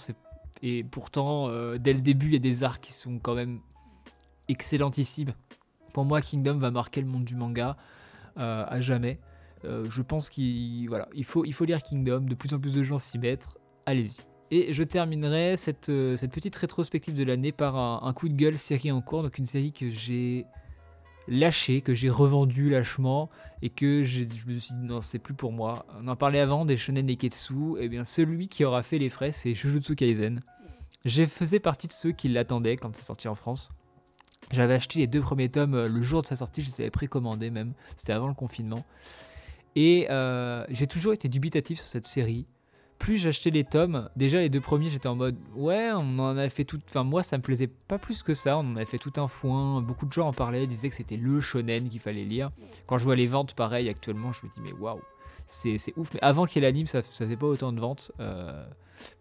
Et 0.63 0.83
pourtant, 0.83 1.49
euh, 1.49 1.77
dès 1.77 1.93
le 1.93 2.01
début, 2.01 2.27
il 2.27 2.33
y 2.33 2.37
a 2.37 2.39
des 2.39 2.63
arcs 2.63 2.81
qui 2.81 2.93
sont 2.93 3.19
quand 3.19 3.35
même 3.35 3.59
excellentissimes. 4.47 5.33
Pour 5.93 6.05
moi, 6.05 6.21
Kingdom 6.21 6.57
va 6.57 6.71
marquer 6.71 7.01
le 7.01 7.07
monde 7.07 7.25
du 7.25 7.35
manga 7.35 7.77
euh, 8.37 8.65
à 8.67 8.81
jamais. 8.81 9.19
je 9.63 10.01
pense 10.01 10.29
qu'il 10.29 10.89
faut, 11.25 11.43
lire 11.43 11.83
Kingdom. 11.83 12.21
De 12.21 12.35
plus 12.35 12.53
en 12.53 12.59
plus 12.59 12.73
de 12.73 12.83
gens 12.83 12.97
s'y 12.97 13.19
mettent. 13.19 13.45
Allez-y. 13.85 14.21
Et 14.49 14.71
je 14.71 14.83
terminerai 14.83 15.57
cette, 15.57 15.91
cette 16.15 16.31
petite 16.31 16.55
rétrospective 16.55 17.13
de 17.13 17.23
l'année 17.23 17.51
par 17.51 17.75
un, 17.75 17.99
un, 18.01 18.13
coup 18.13 18.29
de 18.29 18.35
gueule 18.35 18.57
série 18.57 18.91
en 18.91 19.01
cours. 19.01 19.23
Donc 19.23 19.37
une 19.37 19.45
série 19.45 19.73
que 19.73 19.91
j'ai 19.91 20.45
lâché, 21.27 21.81
que 21.81 21.93
j'ai 21.93 22.09
revendu 22.09 22.69
lâchement 22.69 23.29
et 23.61 23.69
que 23.69 24.03
je 24.03 24.23
me 24.23 24.59
suis 24.59 24.75
dit 24.75 24.85
non, 24.85 25.01
c'est 25.01 25.19
plus 25.19 25.33
pour 25.33 25.51
moi. 25.51 25.85
On 25.99 26.07
en 26.07 26.15
parlait 26.15 26.39
avant 26.39 26.65
des 26.65 26.77
shonen 26.77 27.05
neketsu, 27.05 27.77
et 27.77 27.85
eh 27.85 27.89
bien 27.89 28.05
celui 28.05 28.47
qui 28.47 28.63
aura 28.63 28.83
fait 28.83 28.97
les 28.97 29.09
frais, 29.09 29.31
c'est 29.31 29.53
Jujutsu 29.53 29.95
Kaisen. 29.95 30.41
J'ai 31.05 31.27
faisais 31.27 31.59
partie 31.59 31.87
de 31.87 31.93
ceux 31.93 32.11
qui 32.11 32.27
l'attendaient 32.29 32.75
quand 32.75 32.95
c'est 32.95 33.03
sorti 33.03 33.27
en 33.27 33.35
France. 33.35 33.69
J'avais 34.51 34.75
acheté 34.75 34.99
les 34.99 35.07
deux 35.07 35.21
premiers 35.21 35.49
tomes 35.49 35.73
euh, 35.73 35.87
le 35.87 36.01
jour 36.01 36.21
de 36.21 36.27
sa 36.27 36.35
sortie, 36.35 36.61
je 36.61 36.69
les 36.69 36.81
avais 36.81 36.91
précommandés 36.91 37.49
même, 37.49 37.73
c'était 37.97 38.13
avant 38.13 38.27
le 38.27 38.33
confinement. 38.33 38.85
Et 39.75 40.07
euh, 40.09 40.65
j'ai 40.69 40.87
toujours 40.87 41.13
été 41.13 41.27
dubitatif 41.29 41.79
sur 41.79 41.87
cette 41.87 42.07
série 42.07 42.47
plus 42.97 43.17
j'achetais 43.17 43.49
les 43.49 43.63
tomes, 43.63 44.09
déjà 44.15 44.39
les 44.39 44.49
deux 44.49 44.61
premiers 44.61 44.89
j'étais 44.89 45.07
en 45.07 45.15
mode 45.15 45.35
ouais 45.55 45.91
on 45.93 46.19
en 46.19 46.37
avait 46.37 46.49
fait 46.49 46.63
tout, 46.63 46.79
enfin 46.87 47.03
moi 47.03 47.23
ça 47.23 47.37
me 47.37 47.43
plaisait 47.43 47.67
pas 47.67 47.97
plus 47.97 48.23
que 48.23 48.33
ça, 48.33 48.57
on 48.57 48.61
en 48.61 48.75
avait 48.75 48.85
fait 48.85 48.97
tout 48.97 49.13
un 49.17 49.27
foin, 49.27 49.81
beaucoup 49.81 50.05
de 50.05 50.11
gens 50.13 50.27
en 50.27 50.33
parlaient, 50.33 50.67
disaient 50.67 50.89
que 50.89 50.95
c'était 50.95 51.17
le 51.17 51.39
shonen 51.39 51.89
qu'il 51.89 51.99
fallait 51.99 52.25
lire. 52.25 52.51
Quand 52.85 52.97
je 52.97 53.03
vois 53.03 53.15
les 53.15 53.27
ventes 53.27 53.53
pareil 53.53 53.89
actuellement 53.89 54.31
je 54.31 54.45
me 54.45 54.51
dis 54.51 54.61
mais 54.61 54.73
waouh 54.73 55.01
c'est 55.45 55.77
ouf, 55.95 56.13
mais 56.13 56.19
avant 56.21 56.45
qu'il 56.45 56.61
y 56.61 56.65
ait 56.65 56.67
l'anime 56.67 56.87
ça, 56.87 57.01
ça 57.01 57.25
faisait 57.25 57.37
pas 57.37 57.47
autant 57.47 57.71
de 57.71 57.79
ventes. 57.79 58.11
Euh, 58.19 58.65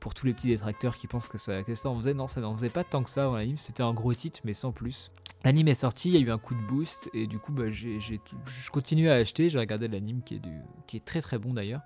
pour 0.00 0.14
tous 0.14 0.24
les 0.24 0.32
petits 0.32 0.46
détracteurs 0.46 0.96
qui 0.96 1.06
pensent 1.06 1.28
que 1.28 1.36
ça, 1.36 1.62
que 1.62 1.74
ça 1.74 1.90
en 1.90 1.98
faisait, 1.98 2.14
non 2.14 2.26
ça 2.26 2.40
n'en 2.40 2.56
faisait 2.56 2.70
pas 2.70 2.82
tant 2.82 3.02
que 3.02 3.10
ça 3.10 3.26
avant 3.26 3.36
l'anime, 3.36 3.58
c'était 3.58 3.82
un 3.82 3.92
gros 3.92 4.14
titre 4.14 4.40
mais 4.44 4.54
sans 4.54 4.72
plus. 4.72 5.10
L'anime 5.44 5.68
est 5.68 5.74
sorti, 5.74 6.08
il 6.08 6.14
y 6.14 6.16
a 6.16 6.20
eu 6.20 6.30
un 6.30 6.38
coup 6.38 6.54
de 6.54 6.62
boost 6.62 7.10
et 7.12 7.26
du 7.26 7.38
coup 7.38 7.52
bah, 7.52 7.70
je 7.70 8.70
continue 8.72 9.10
à 9.10 9.14
acheter, 9.14 9.50
j'ai 9.50 9.58
regardé 9.58 9.86
l'anime 9.86 10.22
qui, 10.24 10.36
est 10.36 10.40
qui 10.86 10.96
est 10.96 11.04
très 11.04 11.20
très 11.20 11.38
bon 11.38 11.52
d'ailleurs. 11.52 11.82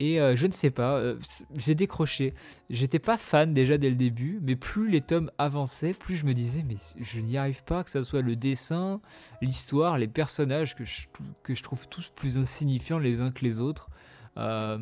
Et 0.00 0.18
euh, 0.18 0.34
je 0.34 0.46
ne 0.46 0.52
sais 0.52 0.70
pas, 0.70 0.96
euh, 0.96 1.16
j'ai 1.58 1.74
décroché. 1.74 2.32
J'étais 2.70 2.98
pas 2.98 3.18
fan 3.18 3.52
déjà 3.52 3.76
dès 3.76 3.90
le 3.90 3.96
début, 3.96 4.40
mais 4.42 4.56
plus 4.56 4.88
les 4.88 5.02
tomes 5.02 5.30
avançaient, 5.36 5.92
plus 5.92 6.16
je 6.16 6.24
me 6.24 6.32
disais, 6.32 6.64
mais 6.66 6.76
je 6.98 7.20
n'y 7.20 7.36
arrive 7.36 7.62
pas, 7.64 7.84
que 7.84 7.90
ce 7.90 8.02
soit 8.02 8.22
le 8.22 8.34
dessin, 8.34 9.02
l'histoire, 9.42 9.98
les 9.98 10.08
personnages 10.08 10.74
que 10.74 10.84
je, 10.84 11.62
trouve 11.62 11.86
tous 11.86 12.10
plus 12.16 12.38
insignifiants 12.38 12.98
les 12.98 13.20
uns 13.20 13.30
que 13.30 13.44
les 13.44 13.60
autres. 13.60 13.90
Euh, 14.38 14.78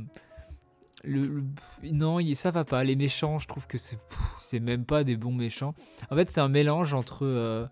non, 1.82 2.18
ça 2.34 2.52
va 2.52 2.64
pas. 2.64 2.84
Les 2.84 2.94
méchants, 2.94 3.40
je 3.40 3.48
trouve 3.48 3.66
que 3.66 3.76
c'est 3.76 4.60
même 4.60 4.84
pas 4.84 5.02
des 5.02 5.16
bons 5.16 5.32
méchants. 5.32 5.74
En 6.12 6.14
fait, 6.16 6.30
c'est 6.30 6.40
un 6.40 6.48
mélange 6.48 6.94
entre. 6.94 7.68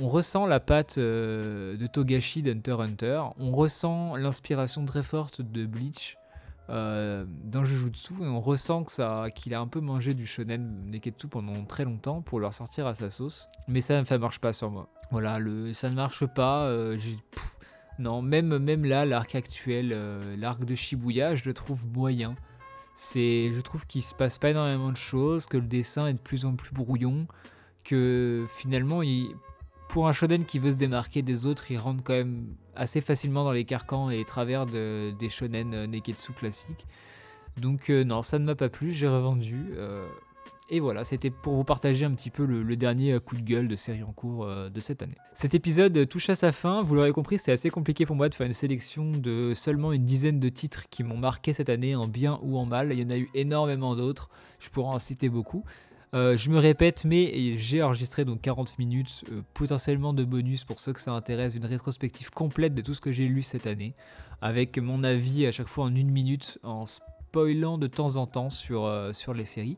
on 0.00 0.08
ressent 0.08 0.46
la 0.46 0.60
patte 0.60 1.00
de 1.00 1.86
Togashi 1.92 2.42
d'Hunter 2.42 2.76
Hunter. 2.78 3.22
On 3.38 3.50
ressent 3.50 4.14
l'inspiration 4.14 4.84
très 4.84 5.02
forte 5.02 5.42
de 5.42 5.66
Bleach 5.66 6.16
euh, 6.70 7.24
dans 7.44 7.64
Jujutsu 7.64 8.14
et 8.22 8.26
on 8.26 8.40
ressent 8.40 8.84
que 8.84 8.92
ça, 8.92 9.26
qu'il 9.34 9.54
a 9.54 9.60
un 9.60 9.66
peu 9.66 9.80
mangé 9.80 10.14
du 10.14 10.26
shonen 10.26 10.90
Neketsu 10.90 11.26
pendant 11.26 11.64
très 11.64 11.84
longtemps 11.84 12.22
pour 12.22 12.38
leur 12.38 12.54
sortir 12.54 12.86
à 12.86 12.94
sa 12.94 13.10
sauce. 13.10 13.48
Mais 13.66 13.80
ça, 13.80 14.04
ça 14.04 14.18
marche 14.18 14.38
pas 14.38 14.52
sur 14.52 14.70
moi. 14.70 14.88
Voilà, 15.10 15.38
le, 15.38 15.72
ça 15.74 15.90
ne 15.90 15.96
marche 15.96 16.26
pas. 16.26 16.64
Euh, 16.66 16.96
non, 17.98 18.22
même, 18.22 18.58
même 18.58 18.84
là, 18.84 19.04
l'arc 19.04 19.34
actuel, 19.34 19.90
euh, 19.92 20.36
l'arc 20.36 20.64
de 20.64 20.74
Shibuya, 20.74 21.34
je 21.34 21.44
le 21.44 21.54
trouve 21.54 21.86
moyen. 21.86 22.36
C'est, 22.94 23.50
je 23.52 23.60
trouve 23.60 23.86
qu'il 23.86 24.02
se 24.02 24.14
passe 24.14 24.38
pas 24.38 24.50
énormément 24.50 24.92
de 24.92 24.96
choses, 24.96 25.46
que 25.46 25.56
le 25.56 25.66
dessin 25.66 26.06
est 26.06 26.14
de 26.14 26.18
plus 26.18 26.44
en 26.44 26.54
plus 26.54 26.72
brouillon, 26.72 27.26
que 27.82 28.46
finalement, 28.56 29.02
il, 29.02 29.34
pour 29.90 30.06
un 30.06 30.12
shonen 30.12 30.44
qui 30.44 30.58
veut 30.58 30.72
se 30.72 30.78
démarquer 30.78 31.22
des 31.22 31.46
autres, 31.46 31.70
il 31.70 31.78
rentre 31.78 32.02
quand 32.02 32.14
même 32.14 32.54
assez 32.76 33.00
facilement 33.00 33.44
dans 33.44 33.52
les 33.52 33.64
carcans 33.64 34.08
et 34.08 34.24
travers 34.24 34.66
de, 34.66 35.12
des 35.18 35.28
shonen 35.28 35.74
euh, 35.74 35.86
neketsu 35.86 36.32
classiques. 36.32 36.86
Donc 37.56 37.90
euh, 37.90 38.04
non, 38.04 38.22
ça 38.22 38.38
ne 38.38 38.44
m'a 38.44 38.54
pas 38.54 38.68
plu, 38.68 38.92
j'ai 38.92 39.08
revendu. 39.08 39.72
Euh, 39.76 40.06
et 40.68 40.78
voilà, 40.78 41.02
c'était 41.02 41.30
pour 41.30 41.56
vous 41.56 41.64
partager 41.64 42.04
un 42.04 42.12
petit 42.12 42.30
peu 42.30 42.44
le, 42.44 42.76
dernier 42.76 43.18
coup 43.18 43.34
de 43.34 43.42
gueule 43.42 43.66
de 43.66 43.74
série 43.74 44.04
en 44.04 44.12
cours 44.12 44.46
de 44.46 44.80
cette 44.80 45.02
année. 45.02 45.16
Cet 45.34 45.52
épisode 45.52 46.08
touche 46.08 46.30
à 46.30 46.36
sa 46.36 46.52
fin, 46.52 46.82
vous 46.82 46.94
l'aurez 46.94 47.10
compris, 47.10 47.38
c'était 47.38 47.50
assez 47.50 47.70
compliqué 47.70 48.06
pour 48.06 48.14
moi 48.14 48.28
de 48.28 48.36
faire 48.36 48.46
une 48.46 48.52
sélection 48.52 49.10
de 49.10 49.52
seulement 49.52 49.92
une 49.92 50.04
dizaine 50.04 50.38
de 50.38 50.48
titres 50.48 50.88
qui 50.88 51.02
m'ont 51.02 51.16
marqué 51.16 51.52
cette 51.54 51.70
année 51.70 51.96
en 51.96 52.06
bien 52.06 52.38
ou 52.42 52.56
en 52.56 52.66
mal. 52.66 52.92
Il 52.92 53.02
y 53.02 53.04
en 53.04 53.10
a 53.10 53.18
eu 53.18 53.28
énormément 53.34 53.96
d'autres, 53.96 54.30
je 54.60 54.70
pourrais 54.70 54.94
en 54.94 55.00
citer 55.00 55.28
beaucoup. 55.28 55.64
Euh, 56.12 56.36
je 56.36 56.50
me 56.50 56.58
répète, 56.58 57.04
mais 57.04 57.56
j'ai 57.56 57.82
enregistré 57.82 58.24
donc 58.24 58.40
40 58.40 58.78
minutes, 58.78 59.24
euh, 59.30 59.42
potentiellement 59.54 60.12
de 60.12 60.24
bonus 60.24 60.64
pour 60.64 60.80
ceux 60.80 60.92
que 60.92 61.00
ça 61.00 61.12
intéresse, 61.12 61.54
une 61.54 61.64
rétrospective 61.64 62.30
complète 62.30 62.74
de 62.74 62.82
tout 62.82 62.94
ce 62.94 63.00
que 63.00 63.12
j'ai 63.12 63.28
lu 63.28 63.42
cette 63.42 63.66
année, 63.66 63.94
avec 64.42 64.78
mon 64.78 65.04
avis 65.04 65.46
à 65.46 65.52
chaque 65.52 65.68
fois 65.68 65.84
en 65.84 65.94
une 65.94 66.10
minute, 66.10 66.58
en 66.64 66.84
spoilant 66.86 67.78
de 67.78 67.86
temps 67.86 68.16
en 68.16 68.26
temps 68.26 68.50
sur, 68.50 68.86
euh, 68.86 69.12
les 69.34 69.44
séries. 69.44 69.76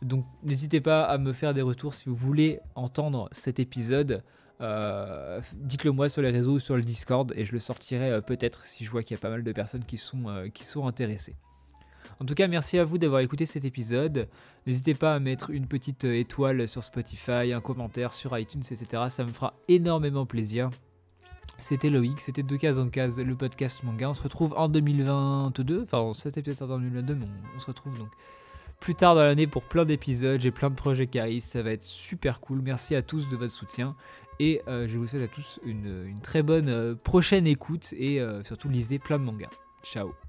Donc 0.00 0.24
n'hésitez 0.42 0.80
pas 0.80 1.04
à 1.04 1.18
me 1.18 1.34
faire 1.34 1.52
des 1.52 1.62
retours 1.62 1.92
si 1.92 2.08
vous 2.08 2.16
voulez 2.16 2.60
entendre 2.74 3.28
cet 3.32 3.60
épisode. 3.60 4.22
dites-le 5.52 5.92
moi 5.92 6.08
sur 6.08 6.22
les 6.22 6.30
réseaux 6.30 6.54
ou 6.54 6.58
sur 6.58 6.76
le 6.76 6.82
Discord 6.82 7.30
et 7.36 7.44
je 7.44 7.52
le 7.52 7.58
sortirai 7.58 8.22
peut-être 8.22 8.64
si 8.64 8.86
je 8.86 8.90
vois 8.90 9.02
qu'il 9.02 9.14
y 9.14 9.18
a 9.18 9.20
pas 9.20 9.28
mal 9.28 9.44
de 9.44 9.52
personnes 9.52 9.84
qui 9.84 9.98
sont 9.98 10.86
intéressées. 10.86 11.36
En 12.20 12.24
tout 12.24 12.34
cas, 12.34 12.48
merci 12.48 12.78
à 12.78 12.84
vous 12.84 12.98
d'avoir 12.98 13.20
écouté 13.20 13.44
cet 13.44 13.64
épisode. 13.64 14.28
N'hésitez 14.66 14.94
pas 14.94 15.14
à 15.14 15.20
mettre 15.20 15.50
une 15.50 15.66
petite 15.66 16.04
euh, 16.06 16.18
étoile 16.18 16.66
sur 16.66 16.82
Spotify, 16.82 17.52
un 17.52 17.60
commentaire 17.60 18.14
sur 18.14 18.36
iTunes, 18.38 18.62
etc. 18.70 19.04
Ça 19.10 19.24
me 19.24 19.32
fera 19.32 19.54
énormément 19.68 20.24
plaisir. 20.24 20.70
C'était 21.58 21.90
Loïc, 21.90 22.20
c'était 22.20 22.42
De 22.42 22.56
Case 22.56 22.78
en 22.78 22.88
Case, 22.88 23.20
le 23.20 23.34
podcast 23.34 23.82
manga. 23.82 24.10
On 24.10 24.14
se 24.14 24.22
retrouve 24.22 24.54
en 24.56 24.68
2022, 24.68 25.86
enfin 25.90 26.12
c'était 26.14 26.42
peut-être 26.42 26.62
en 26.62 26.78
2022, 26.78 27.14
mais 27.14 27.26
on, 27.54 27.60
se 27.60 27.66
retrouve 27.66 27.98
donc 27.98 28.10
plus 28.78 28.94
tard 28.94 29.14
dans 29.14 29.22
l'année 29.22 29.46
pour 29.46 29.62
plein 29.62 29.84
d'épisodes. 29.86 30.40
J'ai 30.40 30.50
plein 30.50 30.68
de 30.68 30.74
projets 30.74 31.06
qui 31.06 31.18
arrivent, 31.18 31.42
ça 31.42 31.62
va 31.62 31.72
être 31.72 31.84
super 31.84 32.40
cool. 32.40 32.60
Merci 32.62 32.94
à 32.94 33.02
tous 33.02 33.28
de 33.28 33.36
votre 33.36 33.52
soutien. 33.52 33.94
Et 34.38 34.60
euh, 34.68 34.86
je 34.86 34.98
vous 34.98 35.06
souhaite 35.06 35.22
à 35.22 35.32
tous 35.32 35.60
une, 35.64 36.18
très 36.22 36.42
bonne 36.42 36.68
euh, 36.68 36.94
prochaine 36.94 37.46
écoute 37.46 37.94
et 37.96 38.20
surtout 38.44 38.68
lisez 38.68 38.98
plein 38.98 39.18
de 39.18 39.24
mangas. 39.24 39.50
Ciao 39.82 40.25